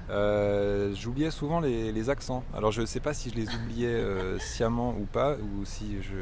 euh, 0.10 0.94
J'oubliais 0.96 1.32
souvent 1.32 1.60
les, 1.60 1.92
les 1.92 2.10
accents. 2.10 2.44
Alors 2.56 2.72
je 2.72 2.80
ne 2.82 2.86
sais 2.86 3.00
pas 3.02 3.14
si 3.14 3.30
je 3.30 3.36
les 3.36 3.54
oubliais 3.54 3.88
euh, 3.90 4.40
sciemment 4.40 4.96
ou 4.98 5.06
pas, 5.06 5.34
ou 5.36 5.66
si 5.66 6.02
je 6.02 6.16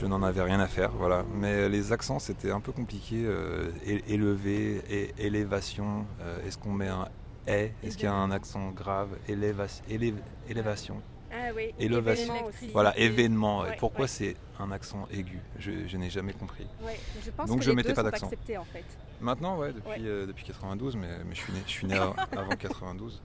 Je 0.00 0.06
n'en 0.06 0.22
avais 0.22 0.42
rien 0.42 0.60
à 0.60 0.68
faire, 0.68 0.90
voilà. 0.92 1.24
Mais 1.34 1.68
les 1.68 1.92
accents, 1.92 2.20
c'était 2.20 2.52
un 2.52 2.60
peu 2.60 2.70
compliqué. 2.72 3.24
euh, 3.26 3.70
élevé, 4.06 4.80
élévation. 5.18 6.06
euh, 6.20 6.46
Est-ce 6.46 6.56
qu'on 6.56 6.72
met 6.72 6.86
un 6.88 7.08
est 7.46 7.72
Est-ce 7.82 7.96
qu'il 7.96 8.04
y 8.04 8.08
a 8.08 8.14
un 8.14 8.30
accent 8.30 8.70
grave 8.70 9.08
Éléva- 9.28 9.82
élé- 9.90 10.14
Élévation? 10.48 10.96
Ah 11.32 11.50
oui. 11.54 11.74
Élévation. 11.78 12.34
Voilà, 12.72 12.96
événement. 12.98 13.60
Ouais, 13.60 13.76
Pourquoi 13.78 14.02
ouais. 14.02 14.08
c'est 14.08 14.36
un 14.58 14.70
accent 14.72 15.06
aigu? 15.12 15.38
Je, 15.58 15.86
je 15.86 15.96
n'ai 15.96 16.08
jamais 16.10 16.32
compris. 16.32 16.66
Ouais, 16.82 16.98
je 17.24 17.30
pense 17.30 17.48
Donc 17.48 17.58
que 17.58 17.64
je 17.64 17.70
les 17.70 17.76
mettais 17.76 17.92
pas 17.94 18.02
d'accent. 18.02 18.26
acceptés 18.26 18.56
en 18.56 18.64
fait. 18.64 18.84
Maintenant, 19.20 19.58
ouais, 19.58 19.72
depuis, 19.72 19.90
Ouais. 19.90 19.98
euh, 20.08 20.26
depuis 20.26 20.44
92, 20.44 20.96
mais, 20.96 21.08
mais 21.26 21.34
je 21.34 21.40
suis 21.40 21.52
né, 21.52 21.60
je 21.66 21.70
suis 21.72 21.86
né 21.86 21.96
av- 21.98 22.14
avant 22.36 22.56
92. 22.56 23.20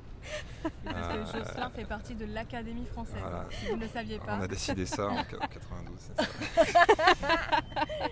Parce 0.83 0.95
Euh, 0.97 1.23
que 1.23 1.37
Jocelyn 1.45 1.69
fait 1.69 1.85
partie 1.85 2.15
de 2.15 2.25
l'Académie 2.25 2.85
française. 2.85 3.15
Voilà. 3.21 3.45
Si 3.51 3.67
vous 3.67 3.75
ne 3.77 3.81
le 3.81 3.87
saviez 3.89 4.19
pas. 4.19 4.37
On 4.39 4.41
a 4.41 4.47
décidé 4.47 4.85
ça 4.85 5.07
en 5.09 5.23
qu- 5.23 5.35
en 5.35 5.47
92, 5.47 5.95
c'est 5.99 6.21
ça. 6.21 6.29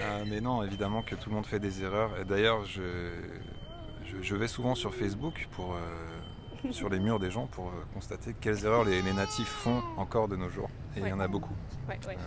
Euh, 0.00 0.24
mais 0.28 0.40
non, 0.40 0.62
évidemment 0.62 1.02
que 1.02 1.16
tout 1.16 1.28
le 1.28 1.34
monde 1.34 1.46
fait 1.46 1.58
des 1.58 1.82
erreurs. 1.82 2.24
D'ailleurs, 2.24 2.64
je, 2.66 3.10
je, 4.04 4.22
je 4.22 4.36
vais 4.36 4.46
souvent 4.46 4.76
sur 4.76 4.94
Facebook, 4.94 5.48
pour, 5.52 5.74
euh, 5.74 5.78
sur 6.70 6.88
les 6.88 6.98
murs 7.00 7.18
des 7.18 7.30
gens, 7.30 7.46
pour 7.46 7.66
euh, 7.68 7.70
constater 7.94 8.34
quelles 8.40 8.64
erreurs 8.64 8.84
les, 8.84 9.02
les 9.02 9.12
natifs 9.12 9.48
font 9.48 9.82
encore 9.96 10.28
de 10.28 10.36
nos 10.36 10.48
jours. 10.48 10.70
Et 10.96 11.00
il 11.00 11.08
y 11.08 11.12
en 11.12 11.20
a 11.20 11.28
beaucoup. 11.28 11.54
Ouais, 11.88 11.98
ouais. 12.06 12.14
Euh, 12.14 12.18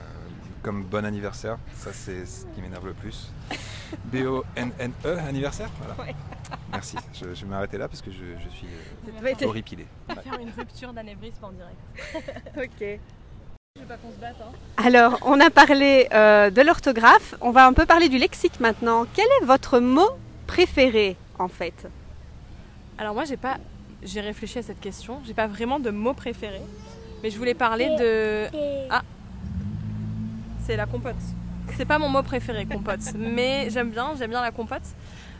comme 0.62 0.84
bon 0.84 1.06
anniversaire, 1.06 1.58
ça 1.76 1.94
c'est 1.94 2.26
ce 2.26 2.46
qui 2.48 2.62
m'énerve 2.62 2.86
le 2.88 2.94
plus. 2.94 3.32
B-O-N-N-E, 4.06 5.18
anniversaire 5.20 5.70
Voilà. 5.80 5.96
Ouais. 6.10 6.16
Merci, 6.72 6.98
je, 7.14 7.34
je 7.34 7.46
vais 7.46 7.50
m'arrêter 7.52 7.78
là 7.78 7.88
parce 7.88 8.02
que 8.02 8.12
je, 8.12 8.18
je 8.44 8.50
suis 8.50 8.68
euh, 8.68 9.46
horripilé. 9.48 9.86
faire- 10.08 10.24
faire 10.24 10.40
une 10.40 10.50
rupture 10.58 10.92
d'anévrisme 10.94 11.44
en 11.46 11.52
direct. 11.52 11.78
Ok. 12.58 13.00
Je 13.78 13.82
veux 13.82 13.88
pas 13.88 13.98
qu'on 13.98 14.12
se 14.12 14.18
batte. 14.20 14.38
Hein. 14.42 14.52
Alors, 14.78 15.20
on 15.24 15.40
a 15.40 15.50
parlé 15.50 16.08
euh, 16.14 16.50
de 16.50 16.62
l'orthographe. 16.62 17.36
On 17.42 17.52
va 17.52 17.68
un 17.68 17.74
peu 17.74 17.86
parler 17.86 18.08
du 18.10 18.18
lexique 18.18 18.60
maintenant. 18.62 19.06
Quel 19.14 19.26
est 19.42 19.46
votre 19.46 19.80
mot 19.80 20.10
préféré 20.48 21.18
en 21.40 21.48
fait? 21.50 21.88
Alors 22.98 23.14
moi 23.14 23.26
j'ai 23.26 23.36
pas 23.36 23.58
j'ai 24.04 24.22
réfléchi 24.22 24.60
à 24.60 24.64
cette 24.64 24.80
question, 24.80 25.22
j'ai 25.26 25.34
pas 25.34 25.48
vraiment 25.48 25.80
de 25.80 25.90
mot 25.90 26.14
préféré, 26.14 26.62
mais 27.24 27.30
je 27.30 27.38
voulais 27.38 27.54
parler 27.54 27.88
de 27.98 28.48
ah 28.90 29.02
c'est 30.66 30.76
la 30.76 30.86
compote. 30.86 31.16
C'est 31.78 31.86
pas 31.86 32.00
mon 32.00 32.10
mot 32.10 32.24
préféré 32.24 32.66
compote, 32.66 33.00
mais 33.16 33.70
j'aime 33.70 33.92
bien, 33.92 34.14
j'aime 34.18 34.32
bien 34.32 34.42
la 34.42 34.52
compote. 34.52 34.84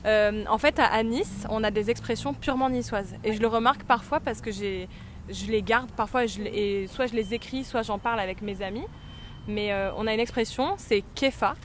Euh, 0.06 0.44
en 0.48 0.58
fait 0.58 0.80
à, 0.80 1.02
Nice, 1.02 1.46
on 1.50 1.64
a 1.64 1.72
des 1.72 1.90
expressions 1.90 2.34
purement 2.34 2.70
niçoises 2.70 3.16
et 3.24 3.34
je 3.34 3.42
le 3.42 3.48
remarque 3.48 3.84
parfois 3.84 4.20
parce 4.20 4.40
que 4.40 4.52
j'ai 4.52 4.88
je 5.30 5.48
les 5.48 5.64
garde 5.64 5.90
parfois 5.92 6.28
je 6.28 6.42
et 6.42 6.86
soit 6.88 7.08
je 7.08 7.16
les 7.16 7.34
écris, 7.34 7.64
soit 7.64 7.82
j'en 7.82 7.98
parle 7.98 8.20
avec 8.20 8.42
mes 8.44 8.62
amis. 8.62 8.86
Mais 9.48 9.72
euh, 9.72 9.92
on 9.98 10.08
a 10.08 10.14
une 10.14 10.20
expression, 10.20 10.76
c'est 10.78 11.04
kefa. 11.16 11.56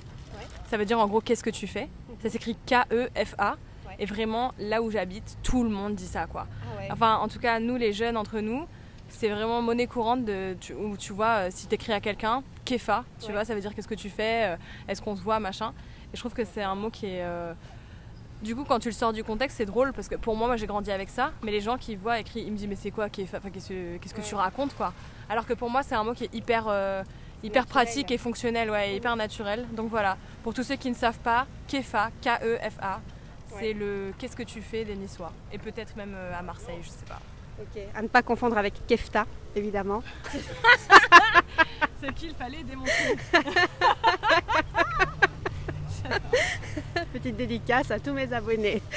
Ça 0.70 0.76
veut 0.76 0.85
dire 0.85 0.99
en 0.99 1.06
gros 1.06 1.20
qu'est-ce 1.20 1.44
que 1.44 1.50
tu 1.50 1.66
fais? 1.66 1.88
Ça 2.23 2.30
s'écrit 2.30 2.56
K-E-F-A. 2.66 3.56
Et 4.00 4.07
vraiment, 4.07 4.52
là 4.59 4.80
où 4.83 4.90
j'habite, 4.90 5.37
tout 5.42 5.62
le 5.62 5.71
monde 5.71 5.95
dit 5.95 6.07
ça, 6.07 6.26
quoi. 6.26 6.47
Ah 6.49 6.92
Enfin, 6.92 7.16
en 7.16 7.28
tout 7.28 7.38
cas, 7.38 7.61
nous, 7.61 7.76
les 7.76 7.92
jeunes 7.92 8.16
entre 8.16 8.40
nous, 8.40 8.66
c'est 9.11 9.28
vraiment 9.28 9.61
monnaie 9.62 9.87
courante 9.87 10.25
de, 10.25 10.57
tu, 10.59 10.73
où 10.73 10.97
tu 10.97 11.12
vois, 11.12 11.47
euh, 11.47 11.49
si 11.50 11.66
t'écris 11.66 11.92
à 11.92 12.00
quelqu'un, 12.00 12.42
kefa, 12.64 13.04
tu 13.21 13.26
Ouais. 13.26 13.33
vois, 13.33 13.45
ça 13.45 13.54
veut 13.54 13.61
dire 13.61 13.75
qu'est-ce 13.75 13.88
que 13.88 13.95
tu 13.95 14.09
fais, 14.09 14.52
euh, 14.52 14.57
est-ce 14.88 15.02
qu'on 15.02 15.14
se 15.16 15.21
voit, 15.23 15.38
machin. 15.38 15.73
Et 16.12 16.16
je 16.16 16.21
trouve 16.21 16.33
que 16.33 16.45
c'est 16.45 16.62
un 16.62 16.75
mot 16.75 16.90
qui 16.90 17.07
est. 17.07 17.23
euh, 17.23 17.52
Du 18.42 18.57
coup, 18.57 18.64
quand 18.64 18.78
tu 18.78 18.88
le 18.88 18.95
sors 18.95 19.12
du 19.12 19.23
contexte, 19.23 19.59
c'est 19.59 19.66
drôle 19.66 19.92
parce 19.92 20.09
que 20.09 20.14
pour 20.14 20.35
moi, 20.35 20.47
moi 20.47 20.57
j'ai 20.57 20.66
grandi 20.66 20.90
avec 20.90 21.11
ça, 21.11 21.33
mais 21.42 21.50
les 21.50 21.61
gens 21.61 21.76
qui 21.76 21.95
voient 21.95 22.19
écrit, 22.21 22.40
ils 22.40 22.50
me 22.50 22.57
disent, 22.57 22.69
mais 22.69 22.75
c'est 22.76 22.90
quoi 22.90 23.11
kefa 23.11 23.37
Enfin, 23.37 23.50
qu'est-ce 23.50 23.69
que, 24.14 24.21
tu 24.23 24.35
racontes, 24.35 24.75
quoi 24.75 24.95
Alors 25.28 25.45
que 25.45 25.52
pour 25.52 25.69
moi, 25.69 25.83
c'est 25.83 25.95
un 25.95 26.04
mot 26.04 26.14
qui 26.14 26.25
est 26.25 26.35
hyper. 26.35 26.64
euh, 26.69 27.02
Hyper 27.42 27.62
Naturel. 27.64 27.85
pratique 27.87 28.11
et 28.11 28.19
fonctionnel, 28.19 28.71
ouais, 28.71 28.92
et 28.92 28.97
hyper 28.97 29.14
naturel. 29.16 29.66
Donc 29.73 29.88
voilà, 29.90 30.16
pour 30.42 30.52
tous 30.54 30.62
ceux 30.62 30.76
qui 30.76 30.88
ne 30.90 30.95
savent 30.95 31.19
pas, 31.21 31.47
Kefa, 31.69 32.11
K-E-F-A, 32.23 33.00
c'est 33.59 33.69
Ouais. 33.69 33.73
le 33.75 34.12
qu'est-ce 34.19 34.37
que 34.37 34.42
tu 34.42 34.61
fais 34.62 34.85
des 34.85 34.97
Niçois. 34.97 35.33
Et 35.52 35.59
peut-être 35.59 35.95
même 35.97 36.14
euh, 36.16 36.38
à 36.38 36.42
Marseille, 36.42 36.78
je 36.83 36.88
sais 36.88 37.04
pas. 37.09 37.21
Ok. 37.61 37.83
À 37.95 38.00
ne 38.02 38.09
pas 38.09 38.23
confondre 38.23 38.57
avec 38.57 38.87
kefta, 38.87 39.26
évidemment. 39.54 40.02
C'est 42.02 42.14
qu'il 42.14 42.35
fallait 42.35 42.62
démontrer. 42.62 43.16
Petite 47.12 47.37
dédicace 47.37 47.90
à 47.90 48.00
tous 48.00 48.12
mes 48.14 48.33
abonnés. 48.33 48.80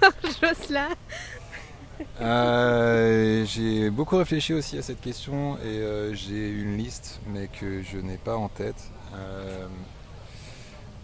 Alors, 0.00 0.12
Jocelyn, 0.40 0.88
Euh, 2.20 3.44
j'ai 3.44 3.90
beaucoup 3.90 4.16
réfléchi 4.16 4.52
aussi 4.54 4.76
à 4.78 4.82
cette 4.82 5.00
question 5.00 5.56
et 5.58 5.78
euh, 5.78 6.14
j'ai 6.14 6.48
une 6.50 6.76
liste 6.76 7.20
mais 7.28 7.48
que 7.48 7.82
je 7.82 7.98
n'ai 7.98 8.16
pas 8.16 8.36
en 8.36 8.48
tête. 8.48 8.90
Euh, 9.14 9.66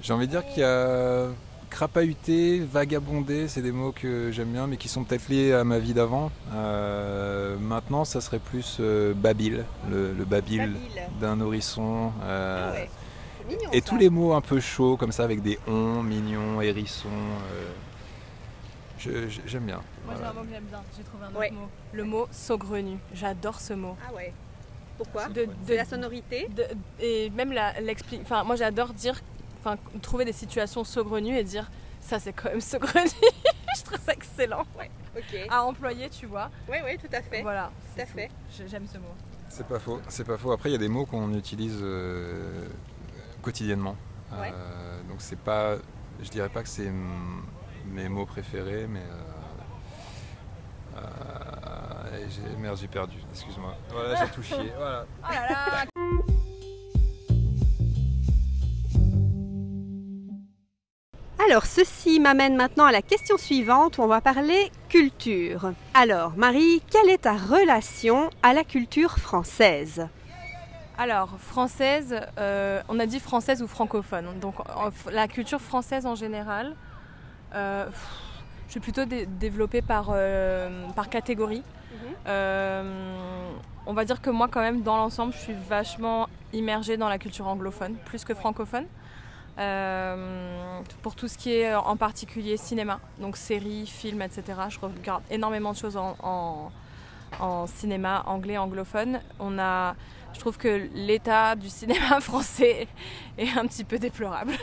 j'ai 0.00 0.12
envie 0.12 0.26
de 0.26 0.32
dire 0.32 0.44
qu'il 0.46 0.58
y 0.60 0.64
a 0.64 1.26
crapahuter, 1.70 2.60
vagabonder, 2.60 3.48
c'est 3.48 3.62
des 3.62 3.72
mots 3.72 3.90
que 3.92 4.30
j'aime 4.30 4.52
bien 4.52 4.66
mais 4.68 4.76
qui 4.76 4.88
sont 4.88 5.02
peut-être 5.02 5.28
liés 5.28 5.52
à 5.52 5.64
ma 5.64 5.78
vie 5.80 5.92
d'avant. 5.94 6.30
Euh, 6.52 7.56
maintenant 7.58 8.04
ça 8.04 8.20
serait 8.20 8.38
plus 8.38 8.76
euh, 8.80 9.12
babil, 9.14 9.64
le, 9.90 10.12
le 10.12 10.24
babil, 10.24 10.58
Babil. 10.60 10.78
d'un 11.20 11.36
nourrisson. 11.36 12.12
euh, 12.22 12.70
Ah 12.70 12.74
ouais. 12.74 12.90
C'est 13.40 13.56
mignon, 13.56 13.70
Et 13.72 13.80
ça. 13.80 13.86
tous 13.86 13.96
les 13.96 14.08
mots 14.10 14.34
un 14.34 14.40
peu 14.40 14.60
chauds 14.60 14.96
comme 14.96 15.10
ça 15.12 15.24
avec 15.24 15.42
des 15.42 15.58
on, 15.66 16.02
mignon, 16.02 16.60
hérisson. 16.62 17.08
euh, 19.08 19.28
j'aime 19.46 19.64
bien. 19.64 19.80
Moi 20.06 20.14
j'ai 20.18 20.24
un 20.24 20.32
mot 20.32 20.42
que 20.42 20.48
j'aime 20.52 20.64
bien, 20.64 20.82
j'ai 20.96 21.02
trouvé 21.02 21.24
un 21.24 21.28
autre 21.28 21.38
Ouais. 21.40 21.50
mot. 21.50 21.68
Le 21.92 22.04
mot 22.04 22.26
saugrenu. 22.30 22.98
J'adore 23.14 23.60
ce 23.60 23.72
mot. 23.74 23.96
Ah 24.08 24.14
ouais. 24.14 24.32
Pourquoi 24.96 25.28
De- 25.28 25.48
la 25.68 25.84
sonorité 25.84 26.48
de- 26.48 26.64
et 27.00 27.30
même 27.30 27.52
la- 27.52 27.80
l'expli- 27.80 28.20
Enfin, 28.22 28.44
moi 28.44 28.56
j'adore 28.56 28.92
dire, 28.92 29.20
enfin, 29.60 29.76
trouver 30.02 30.24
des 30.24 30.32
situations 30.32 30.84
saugrenues 30.84 31.36
et 31.36 31.44
dire 31.44 31.70
ça 32.00 32.18
c'est 32.20 32.32
quand 32.32 32.50
même 32.50 32.60
saugrenu. 32.72 33.10
je 33.76 33.82
trouve 33.82 33.98
ça 34.00 34.12
excellent 34.12 34.64
Ok. 35.16 35.36
à 35.48 35.64
employer, 35.64 36.08
tu 36.10 36.26
vois. 36.26 36.50
Oui, 36.68 36.76
oui, 36.84 36.96
tout 36.98 37.14
à 37.14 37.22
fait. 37.22 37.42
Voilà. 37.42 37.70
Tout 37.94 38.02
à 38.02 38.06
fait. 38.06 38.30
J'ai- 38.56 38.68
J'aime 38.68 38.86
ce 38.86 38.98
mot. 38.98 39.14
C'est 39.48 39.66
pas 39.66 39.78
faux, 39.78 40.00
c'est 40.08 40.24
pas 40.26 40.36
faux. 40.36 40.50
Après, 40.52 40.68
il 40.70 40.72
y 40.72 40.76
a 40.76 40.78
des 40.78 40.88
mots 40.88 41.06
qu'on 41.06 41.32
utilise 41.34 41.78
euh, 41.82 42.66
quotidiennement. 43.42 43.96
Ouais. 44.32 44.52
Euh, 44.52 45.02
donc 45.08 45.16
c'est 45.18 45.38
pas, 45.38 45.76
je 46.22 46.28
dirais 46.28 46.48
pas 46.48 46.62
que 46.62 46.68
c'est 46.68 46.90
mes 47.86 48.08
mots 48.08 48.26
préférés, 48.26 48.86
mais 48.88 49.00
euh, 49.00 50.96
euh, 50.96 51.53
et 52.18 52.56
merde, 52.60 52.76
j'ai 52.80 52.88
perdu. 52.88 53.16
Excuse-moi. 53.32 53.74
Voilà, 53.90 54.14
j'ai 54.24 54.30
tout 54.30 54.42
chié. 54.42 54.72
Voilà. 54.76 55.06
Oh 55.22 55.32
là 55.32 55.48
là 55.48 55.84
Alors, 61.46 61.66
ceci 61.66 62.20
m'amène 62.20 62.56
maintenant 62.56 62.84
à 62.84 62.92
la 62.92 63.02
question 63.02 63.36
suivante 63.36 63.98
où 63.98 64.02
on 64.02 64.06
va 64.06 64.20
parler 64.20 64.70
culture. 64.88 65.72
Alors, 65.92 66.32
Marie, 66.36 66.80
quelle 66.90 67.10
est 67.10 67.22
ta 67.22 67.34
relation 67.34 68.30
à 68.42 68.54
la 68.54 68.64
culture 68.64 69.18
française? 69.18 70.08
Alors, 70.96 71.36
française, 71.40 72.20
euh, 72.38 72.80
on 72.88 72.98
a 73.00 73.06
dit 73.06 73.18
française 73.20 73.62
ou 73.62 73.66
francophone. 73.66 74.38
Donc, 74.40 74.60
en- 74.60 74.90
la 75.10 75.26
culture 75.28 75.60
française 75.60 76.06
en 76.06 76.14
général, 76.14 76.76
euh, 77.54 77.86
pff, 77.86 78.08
je 78.68 78.70
suis 78.72 78.80
plutôt 78.80 79.04
dé- 79.04 79.26
développée 79.26 79.82
par, 79.82 80.06
euh, 80.10 80.86
par 80.94 81.10
catégorie. 81.10 81.62
Euh, 82.26 83.50
on 83.86 83.92
va 83.92 84.04
dire 84.04 84.20
que 84.20 84.30
moi, 84.30 84.48
quand 84.50 84.60
même, 84.60 84.82
dans 84.82 84.96
l'ensemble, 84.96 85.32
je 85.32 85.38
suis 85.38 85.54
vachement 85.68 86.28
immergée 86.52 86.96
dans 86.96 87.08
la 87.08 87.18
culture 87.18 87.46
anglophone, 87.46 87.94
plus 88.04 88.24
que 88.24 88.34
francophone. 88.34 88.86
Euh, 89.58 90.80
pour 91.02 91.14
tout 91.14 91.28
ce 91.28 91.38
qui 91.38 91.52
est 91.54 91.74
en 91.74 91.96
particulier 91.96 92.56
cinéma, 92.56 92.98
donc 93.20 93.36
séries, 93.36 93.86
films, 93.86 94.22
etc. 94.22 94.42
Je 94.68 94.80
regarde 94.80 95.22
énormément 95.30 95.72
de 95.72 95.76
choses 95.76 95.96
en, 95.96 96.16
en- 96.22 96.72
en 97.40 97.66
cinéma 97.68 98.24
anglais, 98.26 98.58
anglophone. 98.58 99.20
On 99.38 99.58
a, 99.60 99.94
je 100.32 100.40
trouve 100.40 100.56
que 100.58 100.88
l'état 100.94 101.54
du 101.54 101.68
cinéma 101.68 102.20
français 102.20 102.88
est 103.38 103.56
un 103.56 103.66
petit 103.66 103.84
peu 103.84 103.98
déplorable. 103.98 104.54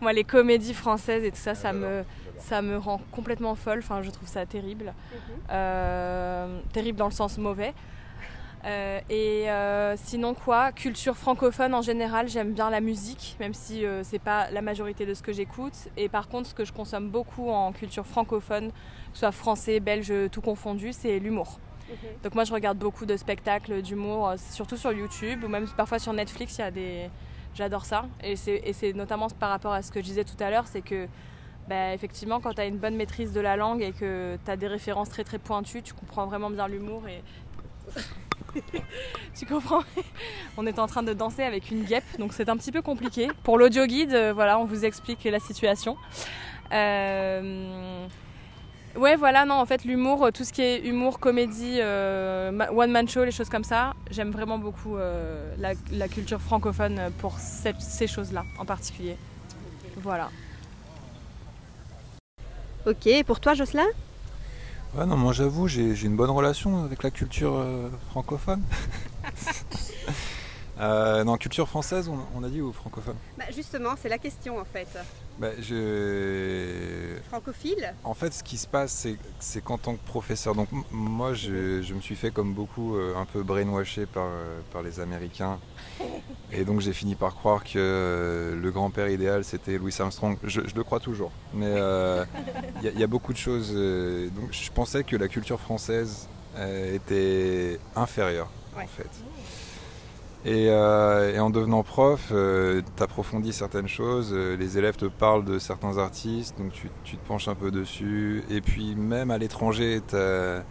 Moi, 0.00 0.12
les 0.12 0.24
comédies 0.24 0.74
françaises 0.74 1.24
et 1.24 1.30
tout 1.30 1.36
ça, 1.36 1.54
ça 1.56 1.72
me, 1.72 2.04
ça 2.38 2.62
me 2.62 2.76
rend 2.76 3.00
complètement 3.12 3.54
folle. 3.54 3.78
Enfin, 3.78 4.02
je 4.02 4.10
trouve 4.10 4.28
ça 4.28 4.46
terrible. 4.46 4.94
Euh, 5.50 6.60
terrible 6.72 6.98
dans 6.98 7.06
le 7.06 7.12
sens 7.12 7.38
mauvais. 7.38 7.74
Euh, 8.64 9.00
et 9.10 9.50
euh, 9.50 9.94
sinon 9.96 10.32
quoi, 10.32 10.72
culture 10.72 11.16
francophone 11.16 11.74
en 11.74 11.82
général, 11.82 12.28
j'aime 12.28 12.52
bien 12.52 12.70
la 12.70 12.80
musique, 12.80 13.36
même 13.38 13.52
si 13.52 13.84
euh, 13.84 14.02
c'est 14.04 14.18
pas 14.18 14.50
la 14.50 14.62
majorité 14.62 15.04
de 15.04 15.12
ce 15.12 15.22
que 15.22 15.32
j'écoute. 15.32 15.74
Et 15.96 16.08
par 16.08 16.28
contre, 16.28 16.48
ce 16.48 16.54
que 16.54 16.64
je 16.64 16.72
consomme 16.72 17.10
beaucoup 17.10 17.50
en 17.50 17.72
culture 17.72 18.06
francophone, 18.06 18.70
que 18.70 18.74
ce 19.12 19.20
soit 19.20 19.32
français, 19.32 19.80
belge, 19.80 20.12
tout 20.30 20.40
confondu, 20.40 20.92
c'est 20.92 21.18
l'humour. 21.18 21.58
Donc 22.22 22.34
moi, 22.34 22.44
je 22.44 22.52
regarde 22.52 22.78
beaucoup 22.78 23.04
de 23.04 23.16
spectacles 23.16 23.82
d'humour, 23.82 24.32
surtout 24.38 24.78
sur 24.78 24.90
YouTube 24.90 25.44
ou 25.44 25.48
même 25.48 25.66
parfois 25.76 25.98
sur 25.98 26.14
Netflix. 26.14 26.56
Il 26.56 26.60
y 26.62 26.64
a 26.64 26.70
des, 26.70 27.10
j'adore 27.54 27.84
ça. 27.84 28.06
Et 28.22 28.36
c'est 28.36 28.62
et 28.64 28.72
c'est 28.72 28.94
notamment 28.94 29.28
par 29.28 29.50
rapport 29.50 29.72
à 29.72 29.82
ce 29.82 29.92
que 29.92 30.00
je 30.00 30.06
disais 30.06 30.24
tout 30.24 30.42
à 30.42 30.48
l'heure, 30.48 30.66
c'est 30.66 30.80
que 30.80 31.06
bah, 31.68 31.94
effectivement, 31.94 32.40
quand 32.40 32.54
tu 32.54 32.60
as 32.60 32.66
une 32.66 32.78
bonne 32.78 32.96
maîtrise 32.96 33.32
de 33.32 33.40
la 33.40 33.56
langue 33.56 33.82
et 33.82 33.92
que 33.92 34.36
tu 34.44 34.50
as 34.50 34.56
des 34.56 34.66
références 34.66 35.08
très 35.08 35.24
très 35.24 35.38
pointues, 35.38 35.82
tu 35.82 35.94
comprends 35.94 36.26
vraiment 36.26 36.50
bien 36.50 36.68
l'humour 36.68 37.02
tu 39.34 39.46
comprends 39.46 39.82
On 40.56 40.66
est 40.66 40.78
en 40.78 40.86
train 40.86 41.02
de 41.02 41.12
danser 41.12 41.42
avec 41.42 41.70
une 41.70 41.84
guêpe, 41.84 42.04
donc 42.18 42.32
c'est 42.32 42.48
un 42.48 42.56
petit 42.56 42.72
peu 42.72 42.82
compliqué. 42.82 43.28
Pour 43.42 43.58
l'audio 43.58 43.86
guide, 43.86 44.12
euh, 44.12 44.32
voilà, 44.32 44.58
on 44.58 44.64
vous 44.64 44.84
explique 44.84 45.24
la 45.24 45.40
situation. 45.40 45.96
Euh, 46.72 48.06
ouais, 48.96 49.16
voilà, 49.16 49.44
non, 49.44 49.54
en 49.54 49.66
fait, 49.66 49.84
l'humour, 49.84 50.28
tout 50.32 50.44
ce 50.44 50.52
qui 50.52 50.62
est 50.62 50.86
humour, 50.86 51.18
comédie, 51.18 51.78
euh, 51.80 52.52
one 52.70 52.90
man 52.90 53.08
show, 53.08 53.24
les 53.24 53.32
choses 53.32 53.48
comme 53.48 53.64
ça, 53.64 53.94
j'aime 54.10 54.30
vraiment 54.30 54.58
beaucoup 54.58 54.96
la, 55.58 56.08
culture 56.08 56.40
francophone 56.40 57.10
pour 57.18 57.38
ces 57.38 58.06
choses-là 58.06 58.44
en 58.58 58.64
particulier. 58.64 59.16
Voilà. 59.96 60.28
Ok, 62.86 63.08
pour 63.26 63.40
toi, 63.40 63.54
Jocelyn? 63.54 63.86
Ouais, 64.94 65.06
non, 65.06 65.16
moi 65.16 65.32
j'avoue, 65.32 65.68
j'ai 65.68 66.04
une 66.04 66.16
bonne 66.16 66.30
relation 66.30 66.84
avec 66.84 67.02
la 67.02 67.10
culture 67.10 67.54
euh, 67.56 67.88
francophone. 68.10 68.62
Euh, 70.80 71.22
non, 71.22 71.36
culture 71.36 71.68
française, 71.68 72.10
on, 72.34 72.42
a 72.42 72.48
dit 72.48 72.60
ou 72.60 72.72
francophone 72.72 73.16
bah 73.38 73.44
Justement, 73.54 73.90
c'est 74.00 74.08
la 74.08 74.18
question 74.18 74.58
en 74.58 74.64
fait. 74.64 74.88
Bah, 75.38 75.50
je... 75.60 77.16
Francophile 77.28 77.94
En 78.02 78.14
fait, 78.14 78.32
ce 78.32 78.42
qui 78.42 78.56
se 78.56 78.66
passe, 78.66 79.06
c'est 79.38 79.60
qu'en 79.60 79.78
tant 79.78 79.94
que 79.94 80.04
professeur, 80.04 80.54
donc 80.54 80.68
moi 80.90 81.32
je, 81.32 81.82
je, 81.82 81.94
me 81.94 82.00
suis 82.00 82.16
fait 82.16 82.30
comme 82.30 82.54
beaucoup 82.54 82.96
euh, 82.96 83.16
un 83.16 83.24
peu 83.24 83.42
brainwashé 83.42 84.06
par, 84.06 84.28
par 84.72 84.82
les 84.82 85.00
Américains. 85.00 85.58
Et 86.52 86.64
donc 86.64 86.80
j'ai 86.80 86.92
fini 86.92 87.14
par 87.14 87.34
croire 87.34 87.64
que 87.64 88.56
le 88.60 88.70
grand-père 88.70 89.08
idéal 89.08 89.44
c'était 89.44 89.78
Louis 89.78 89.94
Armstrong. 89.98 90.36
Je, 90.42 90.60
le 90.60 90.84
crois 90.84 91.00
toujours. 91.00 91.30
Mais 91.52 91.72
il 92.82 92.98
y, 92.98 93.02
a 93.02 93.06
beaucoup 93.06 93.32
de 93.32 93.38
choses. 93.38 93.72
donc 93.72 94.52
je 94.52 94.70
pensais 94.72 95.04
que 95.04 95.16
la 95.16 95.28
culture 95.28 95.60
française 95.60 96.28
était 96.56 97.80
inférieure 97.96 98.48
en 98.76 98.86
fait. 98.86 99.10
Euh, 100.46 101.34
et, 101.34 101.38
en 101.40 101.48
devenant 101.50 101.82
prof, 101.82 102.28
euh, 102.30 102.82
tu 102.96 103.02
approfondis 103.02 103.52
certaines 103.52 103.88
choses, 103.88 104.30
euh, 104.32 104.56
les 104.56 104.76
élèves 104.76 104.96
te 104.96 105.06
parlent 105.06 105.44
de 105.44 105.58
certains 105.58 105.96
artistes, 105.96 106.58
donc 106.58 106.72
tu, 106.72 106.88
te 107.16 107.26
penches 107.26 107.48
un 107.48 107.54
peu 107.54 107.70
dessus. 107.70 108.44
Et 108.50 108.60
puis 108.60 108.94
même 108.94 109.30
à 109.30 109.38
l'étranger, 109.38 110.02
tu 110.06 110.16
as, 110.16 110.64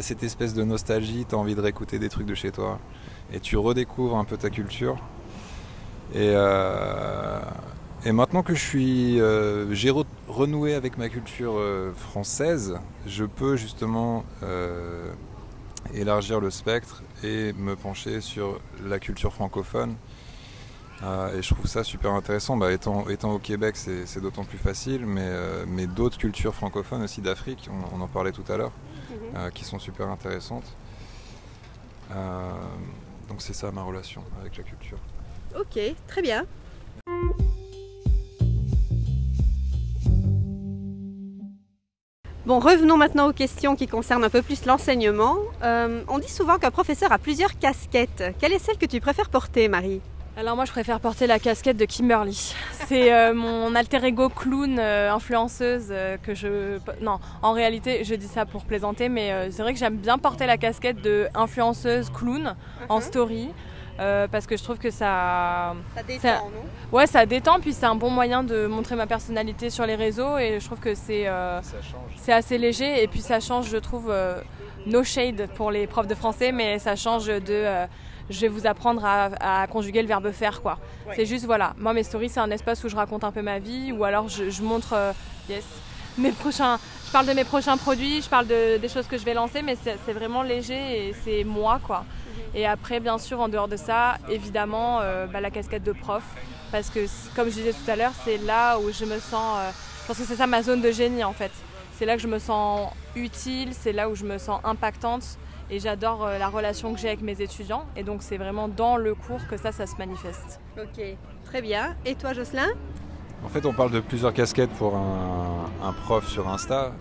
cette 0.00 0.22
espèce 0.22 0.54
de 0.54 0.62
nostalgie, 0.62 1.24
tu 1.28 1.34
as 1.34 1.38
envie 1.38 1.54
de 1.54 1.60
réécouter 1.60 1.98
des 1.98 2.08
trucs 2.08 2.26
de 2.26 2.34
chez 2.34 2.52
toi. 2.52 2.78
Et 3.32 3.40
tu 3.40 3.56
redécouvres 3.56 4.16
un 4.16 4.24
peu 4.24 4.36
ta 4.36 4.50
culture. 4.50 4.96
Et, 6.14 6.32
maintenant 8.12 8.42
que 8.44 8.54
je 8.54 8.62
suis, 8.62 9.18
j'ai 9.74 9.92
renoué 10.28 10.74
avec 10.74 10.98
ma 10.98 11.08
culture 11.08 11.58
française, 11.96 12.78
je 13.06 13.24
peux 13.24 13.56
justement 13.56 14.24
élargir 15.94 16.40
le 16.40 16.50
spectre 16.50 17.02
et 17.22 17.52
me 17.54 17.76
pencher 17.76 18.20
sur 18.20 18.60
la 18.84 18.98
culture 18.98 19.32
francophone. 19.32 19.96
Euh, 21.02 21.38
et 21.38 21.42
je 21.42 21.54
trouve 21.54 21.66
ça 21.66 21.84
super 21.84 22.12
intéressant. 22.12 22.56
Bah, 22.56 22.72
étant, 22.72 23.08
étant 23.08 23.32
au 23.32 23.38
Québec, 23.38 23.76
c'est 23.76 24.20
d'autant 24.20 24.44
plus 24.44 24.58
facile, 24.58 25.04
mais, 25.06 25.20
euh, 25.22 25.64
mais 25.68 25.86
d'autres 25.86 26.18
cultures 26.18 26.54
francophones 26.54 27.02
aussi 27.02 27.20
d'Afrique, 27.20 27.68
on, 27.92 28.00
en 28.00 28.08
parlait 28.08 28.32
tout 28.32 28.50
à 28.50 28.56
l'heure, 28.56 28.72
mhm. 29.10 29.16
euh, 29.36 29.50
qui 29.50 29.64
sont 29.64 29.78
super 29.78 30.08
intéressantes. 30.08 30.76
donc 33.28 33.40
c'est 33.42 33.54
ça 33.54 33.70
ma 33.72 33.82
relation 33.82 34.22
avec 34.40 34.56
la 34.56 34.62
culture. 34.62 34.98
Ok, 35.58 35.78
très 36.06 36.22
bien. 36.22 36.46
Bon, 42.46 42.60
revenons 42.60 42.96
maintenant 42.96 43.28
aux 43.28 43.32
questions 43.32 43.74
qui 43.74 43.88
concernent 43.88 44.22
un 44.22 44.30
peu 44.30 44.40
plus 44.40 44.66
l'enseignement. 44.66 45.34
Euh, 45.64 46.02
on 46.06 46.20
dit 46.20 46.30
souvent 46.30 46.58
qu'un 46.58 46.70
professeur 46.70 47.10
a 47.10 47.18
plusieurs 47.18 47.58
casquettes. 47.58 48.22
Quelle 48.38 48.52
est 48.52 48.60
celle 48.60 48.78
que 48.78 48.86
tu 48.86 49.00
préfères 49.00 49.30
porter, 49.30 49.66
Marie? 49.66 50.00
Alors 50.36 50.54
moi 50.54 50.64
je 50.64 50.70
préfère 50.70 51.00
porter 51.00 51.26
la 51.26 51.40
casquette 51.40 51.76
de 51.76 51.86
Kimberly. 51.86 52.54
C'est 52.86 53.12
euh, 53.12 53.34
mon 53.34 53.74
alter 53.74 54.04
ego 54.04 54.28
clown 54.28 54.78
euh, 54.78 55.10
influenceuse 55.12 55.92
que 56.22 56.36
je... 56.36 56.78
Non, 57.00 57.18
en 57.42 57.50
réalité 57.50 58.04
je 58.04 58.14
dis 58.14 58.28
ça 58.28 58.46
pour 58.46 58.64
plaisanter, 58.64 59.08
mais 59.08 59.50
c'est 59.50 59.62
vrai 59.62 59.72
que 59.72 59.80
j'aime 59.80 59.96
bien 59.96 60.16
porter 60.16 60.46
la 60.46 60.56
casquette 60.56 61.02
de 61.02 61.26
influenceuse 61.34 62.10
clown 62.10 62.54
en 62.88 63.00
uh-huh. 63.00 63.02
story. 63.02 63.48
Euh, 63.98 64.28
parce 64.28 64.46
que 64.46 64.56
je 64.56 64.62
trouve 64.62 64.78
que 64.78 64.90
ça. 64.90 65.74
Ça 65.94 66.02
détend, 66.02 66.50
non? 66.50 66.64
Ouais, 66.92 67.06
ça 67.06 67.24
détend, 67.24 67.60
puis 67.60 67.72
c'est 67.72 67.86
un 67.86 67.94
bon 67.94 68.10
moyen 68.10 68.44
de 68.44 68.66
montrer 68.66 68.94
ma 68.94 69.06
personnalité 69.06 69.70
sur 69.70 69.86
les 69.86 69.94
réseaux 69.94 70.38
et 70.38 70.60
je 70.60 70.64
trouve 70.66 70.80
que 70.80 70.94
c'est 70.94 71.26
euh, 71.26 71.60
c'est 72.16 72.32
assez 72.32 72.58
léger 72.58 73.02
et 73.02 73.08
puis 73.08 73.20
ça 73.20 73.40
change, 73.40 73.68
je 73.68 73.78
trouve, 73.78 74.10
euh, 74.10 74.40
no 74.86 75.02
shade 75.02 75.48
pour 75.54 75.70
les 75.70 75.86
profs 75.86 76.06
de 76.06 76.14
français, 76.14 76.52
mais 76.52 76.78
ça 76.78 76.94
change 76.94 77.26
de. 77.26 77.64
je 78.28 78.40
vais 78.40 78.48
vous 78.48 78.66
apprendre 78.66 79.02
à, 79.04 79.66
conjuguer 79.68 80.02
le 80.02 80.08
verbe 80.08 80.30
faire, 80.30 80.60
quoi. 80.60 80.78
C'est 81.14 81.26
juste, 81.26 81.46
voilà. 81.46 81.74
Moi, 81.78 81.92
mes 81.94 82.02
stories, 82.02 82.28
c'est 82.28 82.40
un 82.40 82.50
espace 82.50 82.84
où 82.84 82.88
je 82.88 82.96
raconte 82.96 83.24
un 83.24 83.32
peu 83.32 83.42
ma 83.42 83.58
vie 83.58 83.92
ou 83.92 84.04
alors 84.04 84.28
je, 84.28 84.50
je 84.50 84.62
montre. 84.62 84.94
yes 85.48 85.64
mes 86.18 86.32
prochains, 86.32 86.78
je 87.06 87.12
parle 87.12 87.26
de 87.26 87.32
mes 87.32 87.44
prochains 87.44 87.76
produits, 87.76 88.22
je 88.22 88.28
parle 88.28 88.46
de, 88.46 88.78
des 88.78 88.88
choses 88.88 89.06
que 89.06 89.18
je 89.18 89.24
vais 89.24 89.34
lancer, 89.34 89.62
mais 89.62 89.76
c'est 89.76 90.12
vraiment 90.12 90.42
léger 90.42 91.08
et 91.08 91.14
c'est 91.24 91.44
moi 91.44 91.80
quoi. 91.84 92.04
Et 92.56 92.64
après, 92.64 93.00
bien 93.00 93.18
sûr, 93.18 93.38
en 93.38 93.48
dehors 93.48 93.68
de 93.68 93.76
ça, 93.76 94.16
évidemment, 94.30 95.00
euh, 95.02 95.26
bah, 95.26 95.42
la 95.42 95.50
casquette 95.50 95.84
de 95.84 95.92
prof. 95.92 96.24
Parce 96.72 96.88
que, 96.88 97.00
comme 97.36 97.48
je 97.50 97.54
disais 97.54 97.72
tout 97.72 97.88
à 97.88 97.96
l'heure, 97.96 98.12
c'est 98.24 98.38
là 98.38 98.78
où 98.78 98.90
je 98.90 99.04
me 99.04 99.18
sens. 99.18 99.58
Euh, 99.58 99.70
je 100.00 100.06
pense 100.06 100.16
que 100.16 100.24
c'est 100.24 100.36
ça 100.36 100.46
ma 100.46 100.62
zone 100.62 100.80
de 100.80 100.90
génie 100.90 101.22
en 101.22 101.34
fait. 101.34 101.52
C'est 101.92 102.06
là 102.06 102.16
que 102.16 102.22
je 102.22 102.28
me 102.28 102.38
sens 102.38 102.90
utile, 103.14 103.70
c'est 103.72 103.92
là 103.92 104.08
où 104.08 104.14
je 104.14 104.24
me 104.24 104.38
sens 104.38 104.60
impactante. 104.64 105.38
Et 105.68 105.80
j'adore 105.80 106.24
euh, 106.24 106.38
la 106.38 106.48
relation 106.48 106.94
que 106.94 106.98
j'ai 106.98 107.08
avec 107.08 107.20
mes 107.20 107.42
étudiants. 107.42 107.84
Et 107.94 108.02
donc, 108.02 108.22
c'est 108.22 108.38
vraiment 108.38 108.68
dans 108.68 108.96
le 108.96 109.14
cours 109.14 109.46
que 109.50 109.58
ça, 109.58 109.70
ça 109.70 109.86
se 109.86 109.96
manifeste. 109.96 110.58
Ok, 110.78 111.04
très 111.44 111.60
bien. 111.60 111.94
Et 112.06 112.14
toi, 112.14 112.32
Jocelyn? 112.32 112.70
En 113.44 113.48
fait, 113.50 113.66
on 113.66 113.74
parle 113.74 113.90
de 113.90 114.00
plusieurs 114.00 114.32
casquettes 114.32 114.72
pour 114.78 114.96
un, 114.96 115.92
prof 116.04 116.26
sur 116.26 116.48
Insta, 116.48 116.92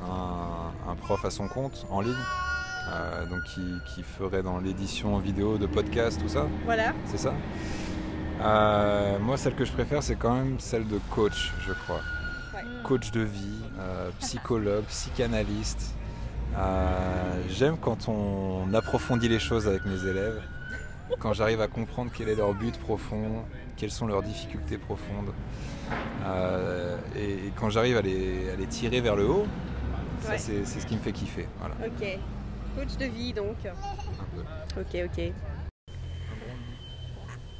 un 0.87 0.95
prof 0.95 1.23
à 1.23 1.29
son 1.29 1.47
compte 1.47 1.85
en 1.89 2.01
ligne. 2.01 2.13
Euh, 2.95 3.25
donc 3.25 3.43
qui, 3.43 4.03
ferait 4.03 4.43
dans 4.43 4.59
l'édition 4.59 5.17
vidéo 5.17 5.57
de 5.57 5.65
podcast, 5.65 6.19
tout 6.21 6.29
ça. 6.29 6.47
Voilà. 6.65 6.93
C'est 7.05 7.17
ça. 7.17 7.33
Euh, 8.41 9.19
moi, 9.19 9.37
celle 9.37 9.55
que 9.55 9.65
je 9.65 9.71
préfère, 9.71 10.03
c'est 10.03 10.15
quand 10.15 10.33
même 10.33 10.59
celle 10.59 10.87
de 10.87 10.99
coach, 11.09 11.51
je 11.65 11.73
crois. 11.73 12.01
Coach 12.83 13.11
de 13.11 13.21
vie, 13.21 13.61
euh, 13.79 14.09
psychologue, 14.19 14.85
psychanalyste. 14.85 15.95
J'aime 17.49 17.77
quand 17.77 18.07
on 18.07 18.73
approfondit 18.73 19.27
les 19.27 19.39
choses 19.39 19.67
avec 19.67 19.85
mes 19.85 20.05
élèves, 20.05 20.41
quand 21.19 21.33
j'arrive 21.33 21.61
à 21.61 21.67
comprendre 21.67 22.11
quel 22.15 22.29
est 22.29 22.35
leur 22.35 22.53
but 22.53 22.77
profond, 22.79 23.43
quelles 23.75 23.91
sont 23.91 24.07
leurs 24.07 24.23
difficultés 24.23 24.77
profondes, 24.77 25.33
et, 27.17 27.51
quand 27.57 27.69
j'arrive 27.69 27.97
à 27.97 28.01
les, 28.01 28.67
tirer 28.69 29.01
vers 29.01 29.17
le 29.17 29.27
haut, 29.27 29.47
c'est 30.37 30.65
ce 30.65 30.85
qui 30.85 30.95
me 30.95 31.01
fait 31.01 31.11
kiffer. 31.11 31.47
Voilà. 31.59 31.75
Ok. 31.85 32.19
Coach 32.75 32.97
de 32.99 33.05
vie 33.05 33.33
donc. 33.33 33.57
Ok, 34.77 34.97
ok. 35.05 35.33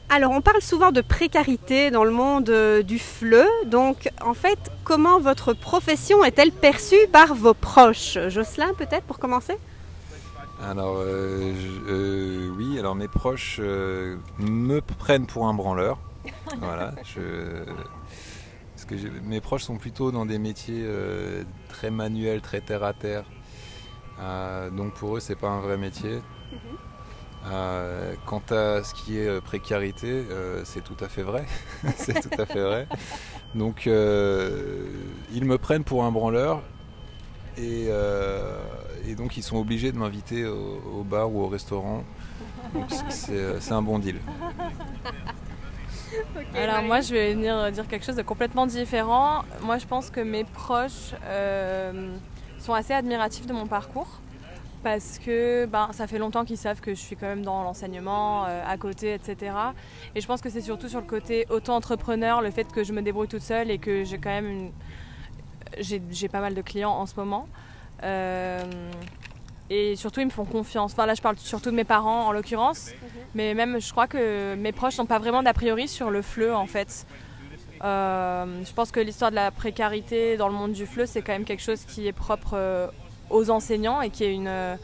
Alors, 0.09 0.31
on 0.31 0.41
parle 0.41 0.61
souvent 0.61 0.91
de 0.91 1.01
précarité 1.01 1.89
dans 1.89 2.03
le 2.03 2.11
monde 2.11 2.49
euh, 2.49 2.83
du 2.83 2.99
FLE. 2.99 3.45
Donc, 3.65 4.09
en 4.23 4.33
fait, 4.33 4.59
comment 4.83 5.19
votre 5.19 5.53
profession 5.53 6.23
est-elle 6.23 6.51
perçue 6.51 7.07
par 7.11 7.33
vos 7.33 7.55
proches? 7.55 8.17
Jocelyn, 8.29 8.73
peut-être, 8.75 9.03
pour 9.03 9.17
commencer? 9.17 9.57
Alors, 10.63 10.97
euh, 10.99 11.53
euh, 11.89 12.49
oui, 12.55 12.79
alors 12.79 12.95
mes 12.95 13.07
proches 13.07 13.59
me 13.59 14.79
prennent 14.79 15.25
pour 15.25 15.47
un 15.47 15.53
branleur. 15.53 15.97
voilà. 16.59 16.93
parce 16.95 18.85
que 18.85 18.95
mes 19.23 19.41
proches 19.41 19.63
sont 19.63 19.77
plutôt 19.77 20.11
dans 20.11 20.25
des 20.25 20.37
métiers 20.39 20.87
très 21.67 21.89
manuels, 21.89 22.41
très 22.41 22.61
terre 22.61 22.83
à 22.83 22.93
terre. 22.93 23.25
Euh, 24.19 24.69
donc 24.69 24.93
pour 24.93 25.17
eux, 25.17 25.19
c'est 25.19 25.35
pas 25.35 25.49
un 25.49 25.59
vrai 25.59 25.77
métier. 25.77 26.21
Mhm. 26.51 26.59
Euh, 27.47 28.15
quant 28.25 28.41
à 28.49 28.81
ce 28.83 28.95
qui 28.95 29.19
est 29.19 29.27
euh, 29.27 29.39
précarité, 29.39 30.25
c'est 30.63 30.83
tout 30.83 30.97
à 30.99 31.07
fait 31.07 31.21
vrai. 31.21 31.45
c'est 31.95 32.19
tout 32.21 32.41
à 32.41 32.45
fait 32.45 32.61
vrai. 32.61 32.87
Donc 33.53 33.85
ils 33.85 35.45
me 35.45 35.57
prennent 35.57 35.83
pour 35.83 36.03
un 36.03 36.11
branleur 36.11 36.61
et, 37.57 37.89
donc 39.17 39.37
ils 39.37 39.43
sont 39.43 39.57
obligés 39.57 39.91
de 39.91 39.97
m'inviter 39.97 40.45
au, 40.45 41.03
bar 41.03 41.31
ou 41.31 41.41
au 41.43 41.47
restaurant. 41.47 42.03
Donc 42.73 42.85
c'est 43.09 43.71
un 43.71 43.81
bon 43.81 43.99
deal. 43.99 44.19
Alors 46.55 46.81
moi 46.81 47.01
je 47.01 47.13
vais 47.13 47.33
venir 47.33 47.71
dire 47.71 47.87
quelque 47.87 48.05
chose 48.05 48.15
de 48.15 48.21
complètement 48.21 48.65
différent. 48.65 49.43
Moi 49.61 49.77
je 49.77 49.85
pense 49.85 50.09
que 50.09 50.21
mes 50.21 50.45
proches 50.45 51.13
sont 52.65 52.73
assez 52.73 52.93
admiratifs 52.93 53.45
de 53.45 53.53
mon 53.53 53.67
parcours 53.67 54.19
parce 54.83 55.19
que 55.19 55.65
ben, 55.65 55.89
ça 55.93 56.05
fait 56.05 56.19
longtemps 56.19 56.45
qu'ils 56.45 56.57
savent 56.57 56.79
que 56.79 56.91
je 56.93 56.99
suis 56.99 57.15
quand 57.15 57.27
même 57.27 57.43
dans 57.43 57.63
l'enseignement, 57.63 58.45
euh, 58.45 58.61
à 58.67 58.77
côté, 58.77 59.13
etc. 59.15 59.55
Et 60.13 60.21
je 60.21 60.27
pense 60.27 60.41
que 60.41 60.49
c'est 60.49 60.61
surtout 60.61 60.89
sur 60.89 60.99
le 60.99 61.07
côté 61.07 61.47
auto-entrepreneur, 61.49 62.41
le 62.41 62.51
fait 62.51 62.71
que 62.71 62.83
je 62.83 62.93
me 62.93 63.01
débrouille 63.01 63.27
toute 63.27 63.41
seule 63.41 63.71
et 63.71 63.79
que 63.79 64.03
j'ai 64.03 64.17
quand 64.19 64.29
même 64.29 64.47
une... 64.47 64.71
j'ai, 65.79 66.29
pas 66.29 66.39
mal 66.39 66.53
de 66.53 66.61
clients 66.61 66.91
en 66.91 67.07
ce 67.07 67.15
moment. 67.15 67.47
Euh, 68.03 68.63
et 69.71 69.95
surtout 69.95 70.19
ils 70.19 70.27
me 70.27 70.31
font 70.31 70.45
confiance. 70.45 70.93
Enfin 70.93 71.07
là 71.07 71.15
je 71.15 71.21
parle 71.21 71.37
surtout 71.37 71.71
de 71.71 71.75
mes 71.75 71.83
parents 71.83 72.27
en 72.27 72.31
l'occurrence, 72.31 72.91
mais 73.33 73.55
même 73.55 73.79
je 73.79 73.91
crois 73.91 74.05
que 74.05 74.53
mes 74.55 74.71
proches 74.71 74.99
n'ont 74.99 75.07
pas 75.07 75.17
vraiment 75.17 75.41
d'a 75.41 75.53
priori 75.53 75.87
sur 75.87 76.11
le 76.11 76.21
FLE 76.21 76.53
en 76.53 76.67
fait. 76.67 77.07
Euh, 77.85 78.63
je 78.65 78.73
pense 78.73 78.91
que 78.91 78.99
l'histoire 78.99 79.29
de 79.29 79.35
la 79.35 79.51
précarité 79.51 80.37
dans 80.37 80.47
le 80.47 80.55
monde 80.55 80.71
du 80.71 80.87
FLE 80.87 81.05
c'est 81.05 81.21
quand 81.21 81.33
même 81.33 81.45
quelque 81.45 81.61
chose 81.61 81.83
qui 81.85 82.07
est 82.07 82.13
propre 82.13 82.53
euh, 82.53 82.87
aux 83.29 83.51
enseignants 83.51 84.01
et 84.01 84.09
qui 84.09 84.23
est 84.23 84.33
une, 84.33 84.47
euh, 84.47 84.75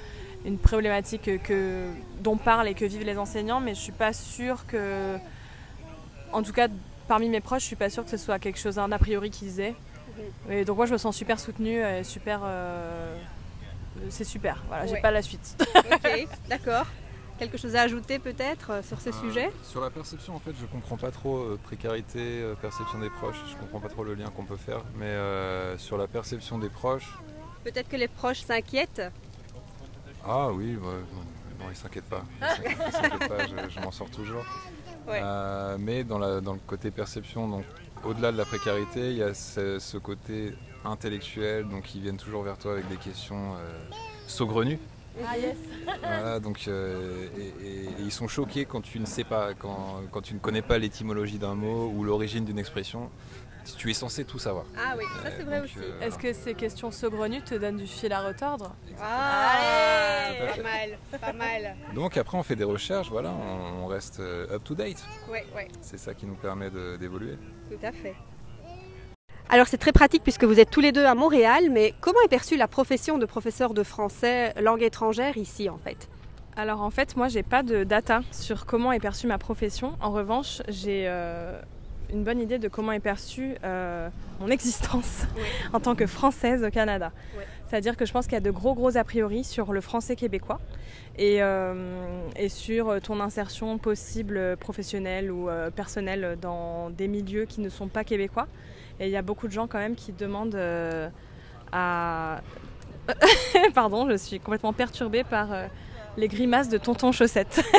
une 0.46 0.60
problématique 0.60 1.42
que, 1.42 1.88
dont 2.20 2.38
parlent 2.38 2.68
et 2.68 2.76
que 2.76 2.86
vivent 2.86 3.06
les 3.06 3.18
enseignants, 3.18 3.60
mais 3.60 3.74
je 3.74 3.80
suis 3.80 3.92
pas 3.92 4.14
sûre 4.14 4.68
que, 4.68 5.18
en 6.32 6.44
tout 6.44 6.54
cas 6.54 6.68
parmi 7.08 7.28
mes 7.28 7.42
proches, 7.42 7.64
je 7.64 7.68
suis 7.68 7.76
pas 7.76 7.90
sûre 7.90 8.04
que 8.04 8.12
ce 8.12 8.18
soit 8.18 8.38
quelque 8.38 8.60
chose 8.60 8.78
un 8.78 8.92
a 8.92 9.00
priori 9.00 9.32
qu'ils 9.32 9.60
aient. 9.60 9.76
Et 10.50 10.64
donc 10.64 10.78
moi 10.78 10.86
je 10.86 10.94
me 10.94 10.98
sens 11.00 11.16
super 11.16 11.40
soutenue, 11.40 11.80
et 11.80 12.04
super 12.04 12.42
c'est 14.10 14.24
super. 14.24 14.64
Voilà, 14.68 14.86
j'ai 14.86 15.02
pas 15.02 15.12
la 15.12 15.22
suite. 15.22 15.58
ok, 15.92 16.28
d'accord. 16.50 16.86
Quelque 17.42 17.58
chose 17.58 17.76
à 17.76 17.82
ajouter 17.82 18.20
peut-être 18.20 18.70
euh, 18.70 18.84
sur 18.84 19.02
ce 19.02 19.10
Euh, 19.10 19.14
sujet 19.14 19.52
Sur 19.64 19.82
la 19.82 19.90
perception, 19.90 20.36
en 20.36 20.40
fait, 20.40 20.52
je 20.62 20.66
comprends 20.68 20.96
pas 20.96 21.10
trop 21.10 21.38
euh, 21.38 21.60
précarité, 21.64 22.20
euh, 22.20 22.54
perception 22.54 23.00
des 23.00 23.10
proches. 23.10 23.42
Je 23.50 23.56
comprends 23.56 23.80
pas 23.80 23.90
trop 23.90 24.04
le 24.04 24.14
lien 24.14 24.30
qu'on 24.30 24.46
peut 24.46 24.58
faire. 24.58 24.84
Mais 24.96 25.16
sur 25.80 25.98
la 25.98 26.06
perception 26.06 26.60
des 26.60 26.70
proches, 26.70 27.18
Peut-être 27.64 27.90
que 27.90 27.96
les 27.96 28.08
proches 28.08 28.42
s'inquiètent. 28.42 29.02
ah 30.24 30.52
oui, 30.52 30.74
non, 31.60 31.66
ils 31.72 31.76
s'inquiètent 31.76 32.10
pas. 32.10 32.24
Ils 32.42 32.92
s'inquiètent- 32.92 33.28
pas, 33.28 33.48
je, 33.48 33.70
je 33.74 33.80
m'en 33.80 33.92
sors 33.92 34.10
toujours. 34.12 34.44
Ouais. 35.08 35.22
Mais 35.80 36.04
dans, 36.04 36.20
la, 36.20 36.42
dans 36.42 36.54
le 36.54 36.60
côté 36.68 36.92
perception, 36.92 37.48
donc 37.48 37.66
au-delà 38.04 38.32
de 38.32 38.38
la 38.38 38.46
précarité, 38.46 39.10
il 39.10 39.18
y 39.18 39.24
a 39.24 39.34
ce, 39.34 39.80
ce 39.80 39.98
côté 39.98 40.54
intellectuel, 40.86 41.68
donc 41.68 41.96
ils 41.96 42.02
viennent 42.04 42.18
toujours 42.18 42.44
vers 42.44 42.60
toi 42.60 42.74
avec 42.74 42.88
des 42.88 42.98
questions 42.98 43.56
saugrenues. 44.28 44.78
Ah 45.28 45.38
yes. 45.38 45.58
Voilà, 46.02 46.40
donc 46.40 46.66
euh, 46.68 47.28
et, 47.38 47.42
et- 47.42 47.86
et 47.86 47.90
ils 48.00 48.12
sont 48.12 48.28
choqués 48.28 48.66
quand 48.66 48.82
tu 48.82 49.00
ne 49.00 49.06
sais 49.06 49.24
pas, 49.24 49.54
quand, 49.54 50.02
quand 50.12 50.22
tu 50.22 50.34
ne 50.34 50.40
connais 50.40 50.62
pas 50.62 50.78
l'étymologie 50.78 51.38
d'un 51.38 51.56
mot 51.56 51.92
ou 51.96 52.04
l'origine 52.04 52.46
d'une 52.46 52.60
expression. 52.60 53.10
Tu 53.78 53.92
es 53.92 53.94
censé 53.94 54.26
tout 54.26 54.40
savoir. 54.40 54.66
Ah 54.76 54.96
oui, 54.98 55.04
ça 55.22 55.30
c'est 55.38 55.44
vrai 55.44 55.58
Donc, 55.58 55.66
aussi. 55.66 55.78
euh, 55.78 56.00
Est-ce 56.02 56.18
que 56.18 56.34
ces 56.34 56.56
questions 56.56 56.90
saugrenues 56.90 57.44
te 57.44 57.54
donnent 57.54 57.78
du 57.78 57.86
fil 57.86 58.12
à 58.12 58.22
retordre? 58.28 58.74
Ah, 59.00 60.32
fait. 60.34 60.62
pas 60.62 60.64
mal, 60.64 60.98
pas 61.22 61.34
mal. 61.34 61.76
Donc 61.94 62.18
après 62.18 62.38
on 62.40 62.44
fait 62.44 62.56
des 62.56 62.64
recherches, 62.64 63.10
voilà, 63.12 63.30
on, 63.30 63.84
on 63.84 63.88
reste 63.88 64.20
euh, 64.20 64.48
up 64.56 64.64
to 64.64 64.74
date. 64.74 65.04
Ouais, 65.30 65.46
ouais, 65.56 65.68
C'est 65.82 66.00
ça 66.00 66.16
qui 66.16 66.26
nous 66.26 66.34
permet 66.36 66.72
d'évoluer. 67.00 67.38
tout 67.70 67.86
à 67.86 67.92
fait. 67.92 68.16
Alors 69.50 69.68
c'est 69.68 69.78
très 69.78 69.92
pratique 69.92 70.24
puisque 70.24 70.44
vous 70.44 70.60
êtes 70.60 70.70
tous 70.70 70.80
les 70.80 70.92
deux 70.92 71.06
à 71.06 71.16
Montréal, 71.16 71.70
mais 71.72 71.94
comment 72.00 72.20
est 72.26 72.30
perçue 72.30 72.56
la 72.56 72.68
profession 72.68 73.18
de 73.18 73.26
professeur 73.26 73.74
de 73.74 73.84
français 73.84 74.54
langue 74.62 74.82
étrangère 74.82 75.38
ici 75.38 75.70
en 75.70 75.78
fait? 75.78 76.08
Alors 76.56 76.82
en 76.82 76.90
fait, 76.90 77.16
moi, 77.16 77.28
j'ai 77.28 77.44
pas 77.44 77.64
de 77.64 77.84
data 77.84 78.22
sur 78.32 78.66
comment 78.66 78.92
est 78.92 79.00
perçue 79.00 79.28
ma 79.28 79.38
profession. 79.38 79.94
En 80.02 80.12
revanche, 80.12 80.62
j'ai 80.68 81.06
euh, 81.08 81.60
une 82.12 82.24
bonne 82.24 82.40
idée 82.40 82.60
de 82.60 82.68
comment 82.68 82.92
est 82.92 83.00
perçue 83.00 83.56
euh, 83.64 84.10
mon 84.40 84.48
existence 84.48 85.26
en 85.74 85.80
tant 85.80 85.96
que 85.96 86.06
française 86.08 86.64
au 86.64 86.70
Canada. 86.70 87.12
C'est-à-dire 87.68 87.96
que 87.96 88.06
je 88.06 88.12
pense 88.12 88.26
qu'il 88.26 88.34
y 88.34 88.38
a 88.38 88.42
de 88.42 88.52
gros 88.52 88.74
gros 88.74 88.98
a 88.98 89.04
priori 89.06 89.46
sur 89.46 89.72
le 89.72 89.80
français 89.80 90.18
québécois 90.18 90.60
et, 91.18 91.42
euh, 91.42 92.28
et 92.36 92.50
sur 92.50 93.02
ton 93.02 93.22
insertion 93.22 93.78
possible 93.78 94.58
professionnelle 94.58 95.32
ou 95.32 95.50
personnelle 95.74 96.38
dans 96.42 96.90
des 96.90 97.08
milieux 97.08 97.46
qui 97.46 97.62
ne 97.62 97.70
sont 97.70 97.88
pas 97.88 98.04
québécois. 98.04 98.48
Et 99.00 99.08
il 99.08 99.12
y 99.12 99.18
a 99.18 99.22
beaucoup 99.22 99.48
de 99.48 99.54
gens 99.54 99.68
quand 99.68 99.80
même 99.80 99.96
qui 99.96 100.12
demandent 100.12 100.56
euh, 100.56 101.10
à... 101.72 102.42
Pardon, 103.74 104.08
je 104.10 104.16
suis 104.16 104.40
complètement 104.40 104.74
perturbée 104.74 105.24
par 105.24 105.52
euh, 105.52 105.68
les 106.18 106.28
grimaces 106.28 106.70
de 106.70 106.78
tonton 106.78 107.12
chaussette. 107.12 107.64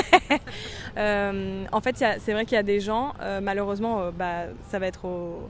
Euh, 0.98 1.64
en 1.72 1.80
fait, 1.80 1.96
c'est 1.96 2.34
vrai 2.34 2.44
qu'il 2.44 2.54
y 2.54 2.58
a 2.58 2.62
des 2.62 2.78
gens, 2.78 3.14
malheureusement, 3.40 4.10
bah, 4.12 4.42
ça 4.68 4.78
va 4.78 4.86
être 4.86 5.06
au, 5.06 5.48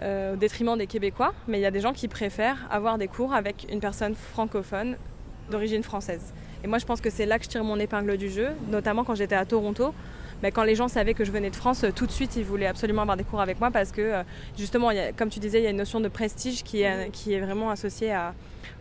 au 0.00 0.36
détriment 0.36 0.78
des 0.78 0.86
Québécois, 0.86 1.34
mais 1.48 1.58
il 1.58 1.60
y 1.60 1.66
a 1.66 1.72
des 1.72 1.80
gens 1.80 1.92
qui 1.92 2.06
préfèrent 2.06 2.68
avoir 2.70 2.98
des 2.98 3.08
cours 3.08 3.34
avec 3.34 3.66
une 3.68 3.80
personne 3.80 4.14
francophone 4.14 4.96
d'origine 5.50 5.82
française. 5.82 6.32
Et 6.62 6.68
moi, 6.68 6.78
je 6.78 6.86
pense 6.86 7.00
que 7.00 7.10
c'est 7.10 7.26
là 7.26 7.38
que 7.38 7.44
je 7.44 7.50
tire 7.50 7.64
mon 7.64 7.78
épingle 7.78 8.16
du 8.16 8.30
jeu, 8.30 8.50
notamment 8.68 9.02
quand 9.02 9.16
j'étais 9.16 9.34
à 9.34 9.44
Toronto. 9.44 9.92
Mais 10.42 10.50
quand 10.52 10.64
les 10.64 10.74
gens 10.74 10.88
savaient 10.88 11.14
que 11.14 11.24
je 11.24 11.30
venais 11.32 11.50
de 11.50 11.56
France, 11.56 11.84
euh, 11.84 11.90
tout 11.92 12.06
de 12.06 12.10
suite, 12.12 12.34
ils 12.36 12.44
voulaient 12.44 12.66
absolument 12.66 13.02
avoir 13.02 13.16
des 13.16 13.24
cours 13.24 13.40
avec 13.40 13.60
moi 13.60 13.70
parce 13.70 13.92
que, 13.92 14.00
euh, 14.00 14.22
justement, 14.58 14.90
il 14.90 14.96
y 14.96 15.00
a- 15.00 15.12
comme 15.12 15.28
tu 15.30 15.38
disais, 15.38 15.60
il 15.60 15.64
y 15.64 15.66
a 15.66 15.70
une 15.70 15.76
notion 15.76 16.00
de 16.00 16.08
prestige 16.08 16.62
qui 16.64 16.82
est, 16.82 17.10
qui 17.12 17.32
est 17.32 17.40
vraiment 17.40 17.70
associée 17.70 18.12
à, 18.12 18.34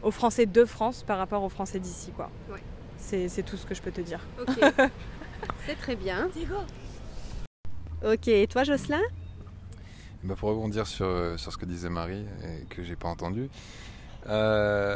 aux 0.04 0.12
Français 0.12 0.46
de 0.48 0.66
France 0.66 1.04
par 1.04 1.18
rapport 1.20 1.44
aux 1.44 1.50
Français 1.50 1.80
d'ici. 1.80 2.12
quoi. 2.12 2.30
Ouais. 2.52 2.60
C'est 2.98 3.44
tout 3.44 3.58
ce 3.58 3.66
que 3.66 3.76
je 3.76 3.82
peux 3.82 3.92
te 3.92 4.02
dire. 4.02 4.20
Ok, 4.40 4.54
c'est 5.66 5.76
très 5.76 5.96
bien. 5.96 6.30
Ok, 8.06 8.28
et 8.28 8.48
toi 8.48 8.64
Jocelyn? 8.64 9.02
Bah, 10.24 10.36
pour 10.38 10.50
rebondir 10.50 10.86
sur, 10.88 11.06
euh, 11.08 11.36
sur 11.38 11.52
ce 11.52 11.58
que 11.58 11.66
disait 11.66 11.90
Marie 11.90 12.26
et 12.44 12.66
que 12.70 12.84
j'ai 12.84 12.96
pas 12.96 13.08
entendu, 13.10 13.50
euh, 14.30 14.96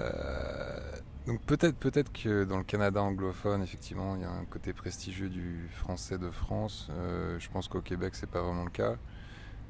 donc 1.25 1.41
peut-être 1.41 1.75
peut-être 1.75 2.11
que 2.13 2.43
dans 2.43 2.57
le 2.57 2.63
Canada 2.63 3.01
anglophone, 3.01 3.63
effectivement, 3.63 4.15
il 4.15 4.21
y 4.21 4.25
a 4.25 4.29
un 4.29 4.45
côté 4.45 4.73
prestigieux 4.73 5.29
du 5.29 5.67
français 5.71 6.19
de 6.19 6.29
France. 6.29 6.87
Euh, 6.91 7.39
je 7.39 7.49
pense 7.49 7.67
qu'au 7.67 7.81
Québec, 7.81 8.13
c'est 8.15 8.29
pas 8.29 8.41
vraiment 8.41 8.63
le 8.63 8.69
cas. 8.69 8.95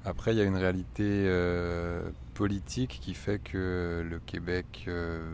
Après, 0.03 0.33
il 0.33 0.37
y 0.37 0.41
a 0.41 0.43
une 0.43 0.57
réalité 0.57 1.03
euh, 1.03 2.09
politique 2.33 2.99
qui 3.01 3.13
fait 3.13 3.39
que 3.39 4.05
le 4.07 4.19
Québec 4.19 4.85
euh, 4.87 5.33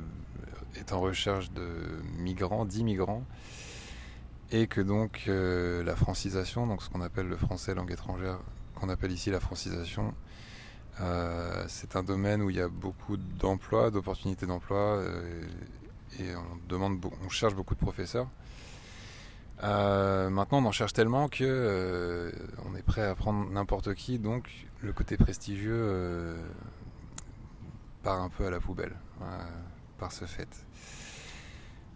est 0.75 0.93
en 0.93 0.99
recherche 0.99 1.51
de 1.51 1.67
migrants, 2.19 2.65
d'immigrants, 2.65 3.23
et 4.51 4.67
que 4.67 4.81
donc 4.81 5.23
la 5.27 5.95
francisation, 5.95 6.67
donc 6.67 6.83
ce 6.83 6.89
qu'on 6.89 7.01
appelle 7.01 7.27
le 7.27 7.37
français 7.37 7.73
langue 7.73 7.91
étrangère, 7.91 8.39
qu'on 8.75 8.89
appelle 8.89 9.11
ici 9.11 9.31
la 9.31 9.39
francisation, 9.39 10.13
c'est 11.67 11.95
un 11.95 12.03
domaine 12.03 12.41
où 12.41 12.49
il 12.49 12.57
y 12.57 12.61
a 12.61 12.67
beaucoup 12.67 13.17
d'emplois, 13.17 13.91
d'opportunités 13.91 14.45
d'emploi, 14.45 15.01
et 16.19 16.35
on 16.35 16.67
demande, 16.67 17.03
on 17.25 17.29
cherche 17.29 17.55
beaucoup 17.55 17.75
de 17.75 17.79
professeurs. 17.79 18.27
Euh, 19.63 20.29
maintenant, 20.29 20.59
on 20.59 20.65
en 20.65 20.71
cherche 20.71 20.93
tellement 20.93 21.29
que 21.29 21.43
euh, 21.43 22.31
on 22.65 22.75
est 22.75 22.81
prêt 22.81 23.03
à 23.05 23.13
prendre 23.15 23.49
n'importe 23.51 23.93
qui, 23.93 24.17
donc 24.17 24.49
le 24.81 24.91
côté 24.91 25.17
prestigieux 25.17 25.73
euh, 25.75 26.35
part 28.01 28.21
un 28.21 28.29
peu 28.29 28.47
à 28.47 28.49
la 28.49 28.59
poubelle 28.59 28.95
par 29.99 30.11
ce 30.11 30.25
fait. 30.25 30.65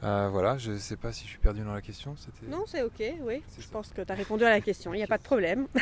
Voilà, 0.01 0.59
je 0.59 0.77
sais 0.77 0.97
pas 0.97 1.11
si 1.11 1.23
je 1.23 1.29
suis 1.29 1.39
perdu 1.39 1.61
dans 1.61 1.73
la 1.73 1.81
question. 1.81 2.15
Non, 2.47 2.65
c'est 2.67 2.83
ok, 2.83 3.01
oui. 3.23 3.41
Je 3.57 3.63
ça. 3.63 3.69
pense 3.71 3.89
que 3.89 4.03
tu 4.03 4.11
as 4.11 4.15
répondu 4.15 4.43
à 4.43 4.51
la 4.51 4.61
question, 4.61 4.93
il 4.93 4.97
n'y 4.97 5.03
a 5.03 5.07
pas 5.07 5.17
de 5.17 5.23
problème. 5.23 5.67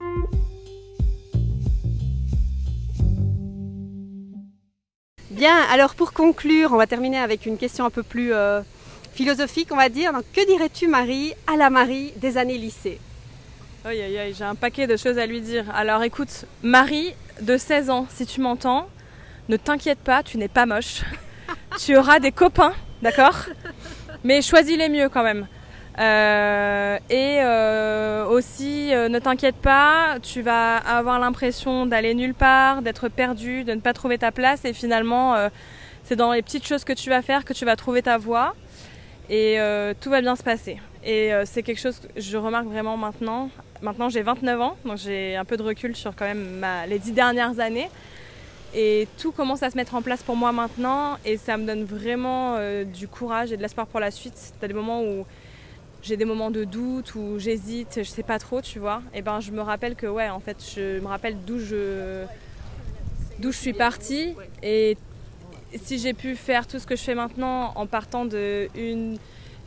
Bien, 5.32 5.56
alors 5.72 5.94
pour 5.94 6.12
conclure, 6.12 6.74
on 6.74 6.76
va 6.76 6.86
terminer 6.86 7.16
avec 7.16 7.46
une 7.46 7.56
question 7.56 7.86
un 7.86 7.90
peu 7.90 8.02
plus 8.02 8.34
euh, 8.34 8.60
philosophique, 9.14 9.68
on 9.70 9.76
va 9.76 9.88
dire. 9.88 10.12
Donc, 10.12 10.24
que 10.34 10.46
dirais-tu, 10.46 10.88
Marie, 10.88 11.32
à 11.46 11.56
la 11.56 11.70
Marie 11.70 12.12
des 12.16 12.36
années 12.36 12.58
lycée 12.58 13.00
Aïe 13.86 14.02
aïe 14.02 14.18
aïe, 14.18 14.34
j'ai 14.36 14.44
un 14.44 14.54
paquet 14.54 14.86
de 14.86 14.94
choses 14.94 15.16
à 15.16 15.24
lui 15.24 15.40
dire. 15.40 15.64
Alors 15.74 16.02
écoute, 16.02 16.44
Marie, 16.62 17.14
de 17.40 17.56
16 17.56 17.88
ans, 17.88 18.06
si 18.10 18.26
tu 18.26 18.42
m'entends, 18.42 18.88
ne 19.48 19.56
t'inquiète 19.56 20.00
pas, 20.00 20.22
tu 20.22 20.36
n'es 20.36 20.48
pas 20.48 20.66
moche. 20.66 21.00
tu 21.80 21.96
auras 21.96 22.20
des 22.20 22.30
copains, 22.30 22.74
d'accord? 23.00 23.46
Mais 24.24 24.42
choisis 24.42 24.76
les 24.76 24.90
mieux 24.90 25.08
quand 25.08 25.24
même. 25.24 25.46
Euh, 25.98 26.98
et 27.10 27.38
euh, 27.42 28.26
aussi, 28.26 28.94
euh, 28.94 29.08
ne 29.08 29.18
t'inquiète 29.18 29.56
pas, 29.56 30.16
tu 30.22 30.40
vas 30.40 30.76
avoir 30.76 31.18
l'impression 31.18 31.84
d'aller 31.84 32.14
nulle 32.14 32.34
part, 32.34 32.80
d'être 32.80 33.08
perdu, 33.08 33.64
de 33.64 33.74
ne 33.74 33.80
pas 33.80 33.92
trouver 33.92 34.18
ta 34.18 34.32
place. 34.32 34.64
Et 34.64 34.72
finalement, 34.72 35.36
c'est 36.04 36.16
dans 36.16 36.32
les 36.32 36.42
petites 36.42 36.66
choses 36.66 36.84
que 36.84 36.92
tu 36.92 37.10
vas 37.10 37.22
faire 37.22 37.44
que 37.44 37.52
tu 37.52 37.64
vas 37.64 37.76
trouver 37.76 38.02
ta 38.02 38.18
voie. 38.18 38.54
Et 39.30 39.58
tout 40.00 40.10
va 40.10 40.20
bien 40.20 40.36
se 40.36 40.42
passer. 40.42 40.78
Et 41.04 41.30
c'est 41.44 41.62
quelque 41.62 41.80
chose 41.80 41.98
que 41.98 42.20
je 42.20 42.36
remarque 42.36 42.66
vraiment 42.66 42.96
maintenant. 42.96 43.50
Maintenant, 43.80 44.08
j'ai 44.08 44.22
29 44.22 44.60
ans, 44.60 44.76
donc 44.84 44.98
j'ai 44.98 45.36
un 45.36 45.44
peu 45.44 45.56
de 45.56 45.62
recul 45.62 45.96
sur 45.96 46.14
quand 46.14 46.24
même 46.24 46.64
les 46.88 46.98
dix 46.98 47.12
dernières 47.12 47.58
années. 47.60 47.88
Et 48.74 49.06
tout 49.18 49.32
commence 49.32 49.62
à 49.62 49.70
se 49.70 49.76
mettre 49.76 49.94
en 49.94 50.00
place 50.00 50.22
pour 50.22 50.36
moi 50.36 50.52
maintenant. 50.52 51.18
Et 51.24 51.36
ça 51.36 51.56
me 51.56 51.66
donne 51.66 51.84
vraiment 51.84 52.56
du 52.84 53.08
courage 53.08 53.52
et 53.52 53.56
de 53.56 53.62
l'espoir 53.62 53.86
pour 53.86 54.00
la 54.00 54.10
suite. 54.10 54.54
T'as 54.60 54.68
des 54.68 54.74
moments 54.74 55.02
où 55.02 55.24
j'ai 56.02 56.16
des 56.16 56.24
moments 56.24 56.50
de 56.50 56.64
doute, 56.64 57.14
où 57.14 57.38
j'hésite, 57.38 57.98
je 57.98 58.08
sais 58.08 58.22
pas 58.22 58.38
trop, 58.38 58.60
tu 58.60 58.78
vois. 58.78 59.02
Et 59.14 59.22
ben, 59.22 59.40
je 59.40 59.52
me 59.52 59.60
rappelle 59.60 59.94
que, 59.94 60.06
ouais, 60.06 60.28
en 60.28 60.40
fait, 60.40 60.56
je 60.74 61.00
me 61.00 61.06
rappelle 61.06 61.36
d'où 61.46 61.58
je, 61.58 62.24
d'où 63.38 63.52
je 63.52 63.58
suis 63.58 63.72
partie. 63.72 64.34
Et 64.62 64.96
si 65.82 65.98
j'ai 65.98 66.12
pu 66.12 66.34
faire 66.34 66.66
tout 66.66 66.78
ce 66.78 66.86
que 66.86 66.96
je 66.96 67.02
fais 67.02 67.14
maintenant 67.14 67.72
en 67.76 67.86
partant 67.86 68.24
de 68.24 68.68
une, 68.74 69.16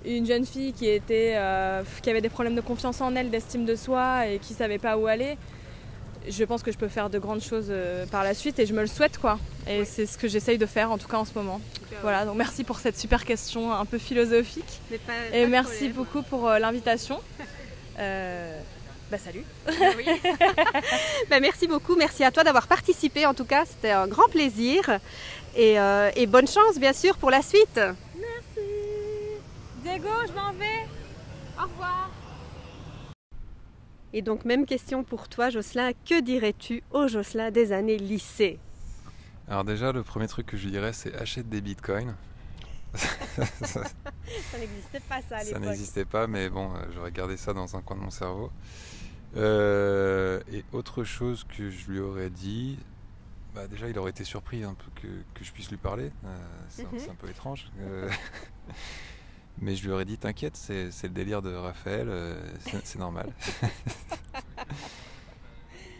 une 0.05 0.25
jeune 0.25 0.45
fille 0.45 0.73
qui, 0.73 0.87
était, 0.87 1.33
euh, 1.35 1.83
qui 2.03 2.09
avait 2.09 2.21
des 2.21 2.29
problèmes 2.29 2.55
de 2.55 2.61
confiance 2.61 3.01
en 3.01 3.15
elle, 3.15 3.29
d'estime 3.29 3.65
de 3.65 3.75
soi 3.75 4.27
et 4.27 4.39
qui 4.39 4.53
savait 4.53 4.77
pas 4.77 4.97
où 4.97 5.07
aller, 5.07 5.37
je 6.29 6.43
pense 6.43 6.63
que 6.63 6.71
je 6.71 6.77
peux 6.77 6.87
faire 6.87 7.09
de 7.09 7.19
grandes 7.19 7.41
choses 7.41 7.67
euh, 7.69 8.05
par 8.05 8.23
la 8.23 8.33
suite 8.33 8.59
et 8.59 8.65
je 8.65 8.73
me 8.73 8.81
le 8.81 8.87
souhaite 8.87 9.17
quoi. 9.17 9.39
Et 9.67 9.85
c'est 9.85 10.05
ce 10.05 10.17
que 10.17 10.27
j'essaye 10.27 10.57
de 10.57 10.65
faire 10.65 10.91
en 10.91 10.97
tout 10.97 11.07
cas 11.07 11.17
en 11.17 11.25
ce 11.25 11.33
moment. 11.35 11.61
Voilà, 12.01 12.25
donc 12.25 12.35
merci 12.35 12.63
pour 12.63 12.79
cette 12.79 12.97
super 12.97 13.25
question 13.25 13.71
un 13.71 13.85
peu 13.85 13.97
philosophique. 13.97 14.81
et 15.33 15.45
merci 15.47 15.89
beaucoup 15.89 16.21
pour 16.21 16.47
euh, 16.47 16.59
l'invitation. 16.59 17.19
Euh, 17.97 18.59
bah 19.09 19.17
salut. 19.17 19.45
bah, 21.29 21.39
merci 21.39 21.65
beaucoup, 21.65 21.95
merci 21.95 22.25
à 22.25 22.31
toi 22.31 22.43
d'avoir 22.43 22.67
participé 22.67 23.25
en 23.25 23.33
tout 23.33 23.45
cas, 23.45 23.63
c'était 23.63 23.91
un 23.91 24.05
grand 24.05 24.27
plaisir. 24.27 24.99
Et, 25.55 25.77
et 26.17 26.25
bonne 26.27 26.45
chance 26.45 26.77
bien 26.77 26.91
sûr 26.91 27.15
pour 27.15 27.31
la 27.31 27.41
suite. 27.41 27.79
Merci. 28.17 28.67
Diego, 29.81 30.09
je 30.27 30.33
m'en 30.33 30.51
vais. 30.51 30.89
Au 31.57 31.63
revoir. 31.63 32.14
Et 34.15 34.21
donc, 34.21 34.45
même 34.45 34.65
question 34.65 35.03
pour 35.03 35.27
toi, 35.27 35.49
Jocelyn. 35.49 35.91
Que 35.91 36.21
dirais-tu 36.21 36.83
au 36.91 37.09
Jocelyn 37.09 37.51
des 37.51 37.73
années 37.73 37.97
lycée? 37.97 38.59
Alors, 39.49 39.65
déjà, 39.65 39.91
le 39.91 40.03
premier 40.03 40.27
truc 40.27 40.45
que 40.45 40.55
je 40.55 40.69
dirais, 40.69 40.93
c'est 40.93 41.13
achète 41.15 41.49
des 41.49 41.59
bitcoins. 41.59 42.15
ça 42.95 43.83
n'existait 44.57 45.01
pas, 45.01 45.21
ça 45.21 45.35
à 45.35 45.43
l'époque. 45.43 45.61
Ça 45.61 45.69
n'existait 45.69 46.05
pas, 46.05 46.27
mais 46.27 46.49
bon, 46.49 46.73
euh, 46.73 46.77
j'aurais 46.93 47.11
gardé 47.11 47.35
ça 47.35 47.51
dans 47.51 47.75
un 47.75 47.81
coin 47.81 47.97
de 47.97 48.03
mon 48.03 48.09
cerveau. 48.09 48.51
Euh, 49.35 50.39
et 50.49 50.63
autre 50.71 51.03
chose 51.03 51.43
que 51.43 51.69
je 51.69 51.91
lui 51.91 51.99
aurais 51.99 52.29
dit, 52.29 52.79
bah 53.53 53.67
déjà, 53.67 53.89
il 53.89 53.99
aurait 53.99 54.11
été 54.11 54.23
surpris 54.23 54.63
un 54.63 54.75
peu 54.75 54.91
que, 54.95 55.07
que 55.33 55.43
je 55.43 55.51
puisse 55.51 55.69
lui 55.69 55.75
parler. 55.75 56.09
Euh, 56.23 56.37
c'est 56.69 56.89
mhm. 56.89 57.11
un 57.11 57.15
peu 57.15 57.29
étrange. 57.29 57.69
Mais 59.61 59.75
je 59.75 59.85
lui 59.85 59.91
aurais 59.91 60.05
dit 60.05 60.17
T'inquiète, 60.17 60.57
c'est, 60.57 60.91
le 61.03 61.09
délire 61.09 61.41
de 61.41 61.53
Raphaël, 61.53 62.07
euh, 62.09 62.35
c'est, 62.83 62.99
normal. 62.99 63.31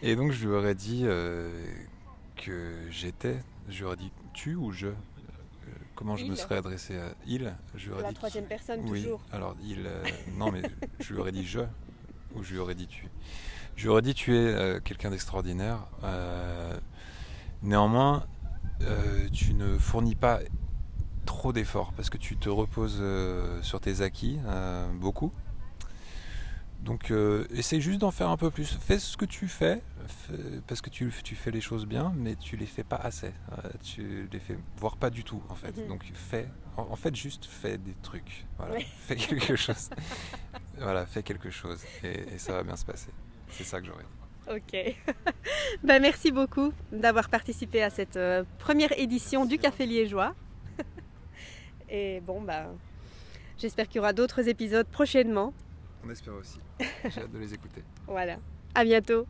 et 0.02 0.14
donc 0.14 0.32
je 0.32 0.46
lui 0.46 0.54
aurais 0.54 0.74
dit 0.74 1.02
euh, 1.04 1.50
que 2.36 2.74
j'étais, 2.90 3.36
je 3.68 3.78
lui 3.78 3.84
aurais 3.84 3.96
dit 3.96 4.12
tu 4.34 4.54
ou 4.54 4.72
je? 4.72 4.88
Euh, 4.88 4.92
Comment 5.94 6.16
je 6.16 6.26
me 6.26 6.34
serais 6.34 6.58
adressé 6.58 6.98
à 6.98 7.14
il? 7.26 7.54
Je 7.74 7.90
lui 7.90 8.02
La 8.02 8.12
troisième 8.12 8.44
personne, 8.44 8.80
oui, 8.84 9.02
toujours. 9.02 9.22
Alors, 9.32 9.56
il. 9.64 9.88
non, 10.36 10.52
mais 10.52 10.60
je 11.00 11.14
lui 11.14 11.20
aurais 11.20 11.32
dit 11.32 11.46
je 11.46 11.60
ou 12.34 12.42
je 12.42 12.52
lui 12.52 12.58
aurais 12.58 12.74
dit 12.74 12.86
tu. 12.86 13.08
Je 13.76 13.84
lui 13.84 13.88
aurais 13.88 14.02
dit 14.02 14.12
tu 14.12 14.36
es 14.36 14.80
quelqu'un 14.84 15.10
d'extraordinaire. 15.10 15.86
néanmoins, 17.62 18.26
tu 19.32 19.54
ne 19.54 19.78
fournis 19.78 20.14
pas 20.14 20.40
trop 21.26 21.52
d'efforts 21.52 21.92
parce 21.92 22.08
que 22.08 22.16
tu 22.16 22.36
te 22.36 22.48
reposes 22.48 22.98
euh, 23.00 23.60
sur 23.62 23.80
tes 23.80 24.00
acquis 24.00 24.38
euh, 24.46 24.90
beaucoup. 24.94 25.30
Donc 26.80 27.10
euh, 27.10 27.46
essaye 27.50 27.80
juste 27.80 28.00
d'en 28.00 28.12
faire 28.12 28.30
un 28.30 28.36
peu 28.36 28.50
plus. 28.50 28.78
Fais 28.80 28.98
ce 28.98 29.16
que 29.16 29.24
tu 29.24 29.48
fais, 29.48 29.82
parce 30.68 30.80
que 30.80 30.88
tu, 30.88 31.12
tu, 31.24 31.34
fais 31.34 31.50
les 31.50 31.60
choses 31.60 31.84
bien, 31.84 32.14
mais 32.16 32.36
tu 32.36 32.56
les 32.56 32.66
fais 32.66 32.84
pas 32.84 32.96
assez. 32.96 33.32
tu 33.82 34.28
les 34.32 34.38
fais, 34.38 34.56
voire 34.76 34.96
pas 34.96 35.10
du 35.10 35.24
tout 35.24 35.42
en 35.48 35.56
fait. 35.56 35.76
Mhm. 35.76 35.88
Donc 35.88 36.04
fais, 36.14 36.48
en, 36.76 36.94
fait 36.94 37.14
juste 37.14 37.44
fais 37.44 37.76
des 37.76 37.94
trucs. 38.02 38.46
Voilà, 38.56 38.78
fais 39.00 39.16
quelque 39.16 39.56
chose. 39.56 39.90
voilà, 40.78 41.06
fais 41.06 41.24
quelque 41.24 41.50
chose 41.50 41.82
et, 42.04 42.38
ça 42.38 42.52
va 42.52 42.62
bien 42.62 42.76
se 42.76 42.84
passer. 42.84 43.10
C'est 43.50 43.64
ça 43.64 43.80
que 43.80 43.86
j'aurais 43.86 44.04
dit. 44.04 44.54
Ok. 44.54 44.96
ben, 45.82 46.00
merci 46.00 46.30
beaucoup 46.30 46.72
d'avoir 46.92 47.28
participé 47.28 47.82
à 47.82 47.90
cette 47.90 48.18
première 48.60 48.96
édition 48.96 49.44
du 49.44 49.58
Café 49.58 49.86
Liégeois. 49.86 50.36
Et 51.88 52.20
bon, 52.20 52.40
bah, 52.40 52.66
j'espère 53.58 53.86
qu'il 53.88 53.96
y 53.96 53.98
aura 54.00 54.12
d'autres 54.12 54.48
épisodes 54.48 54.86
prochainement. 54.86 55.52
On 56.04 56.10
espère 56.10 56.34
aussi. 56.34 56.60
J'ai 57.04 57.22
hâte 57.22 57.32
de 57.32 57.38
les 57.38 57.54
écouter. 57.54 57.82
Voilà. 58.06 58.36
À 58.74 58.84
bientôt. 58.84 59.26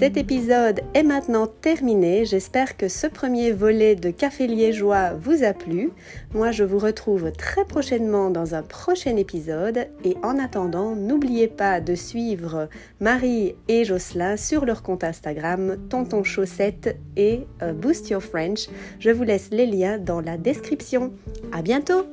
Cet 0.00 0.16
épisode 0.16 0.80
est 0.94 1.02
maintenant 1.02 1.46
terminé. 1.46 2.24
J'espère 2.24 2.78
que 2.78 2.88
ce 2.88 3.06
premier 3.06 3.52
volet 3.52 3.96
de 3.96 4.08
Café 4.08 4.46
Liégeois 4.46 5.12
vous 5.12 5.44
a 5.44 5.52
plu. 5.52 5.90
Moi, 6.32 6.52
je 6.52 6.64
vous 6.64 6.78
retrouve 6.78 7.30
très 7.32 7.66
prochainement 7.66 8.30
dans 8.30 8.54
un 8.54 8.62
prochain 8.62 9.16
épisode. 9.16 9.88
Et 10.02 10.16
en 10.22 10.38
attendant, 10.38 10.96
n'oubliez 10.96 11.48
pas 11.48 11.82
de 11.82 11.94
suivre 11.94 12.70
Marie 12.98 13.54
et 13.68 13.84
Jocelyn 13.84 14.38
sur 14.38 14.64
leur 14.64 14.82
compte 14.82 15.04
Instagram, 15.04 15.76
Tonton 15.90 16.24
Chaussette 16.24 16.96
et 17.18 17.40
euh, 17.60 17.74
Boost 17.74 18.08
Your 18.08 18.22
French. 18.22 18.68
Je 19.00 19.10
vous 19.10 19.24
laisse 19.24 19.50
les 19.50 19.66
liens 19.66 19.98
dans 19.98 20.22
la 20.22 20.38
description. 20.38 21.12
À 21.52 21.60
bientôt! 21.60 22.06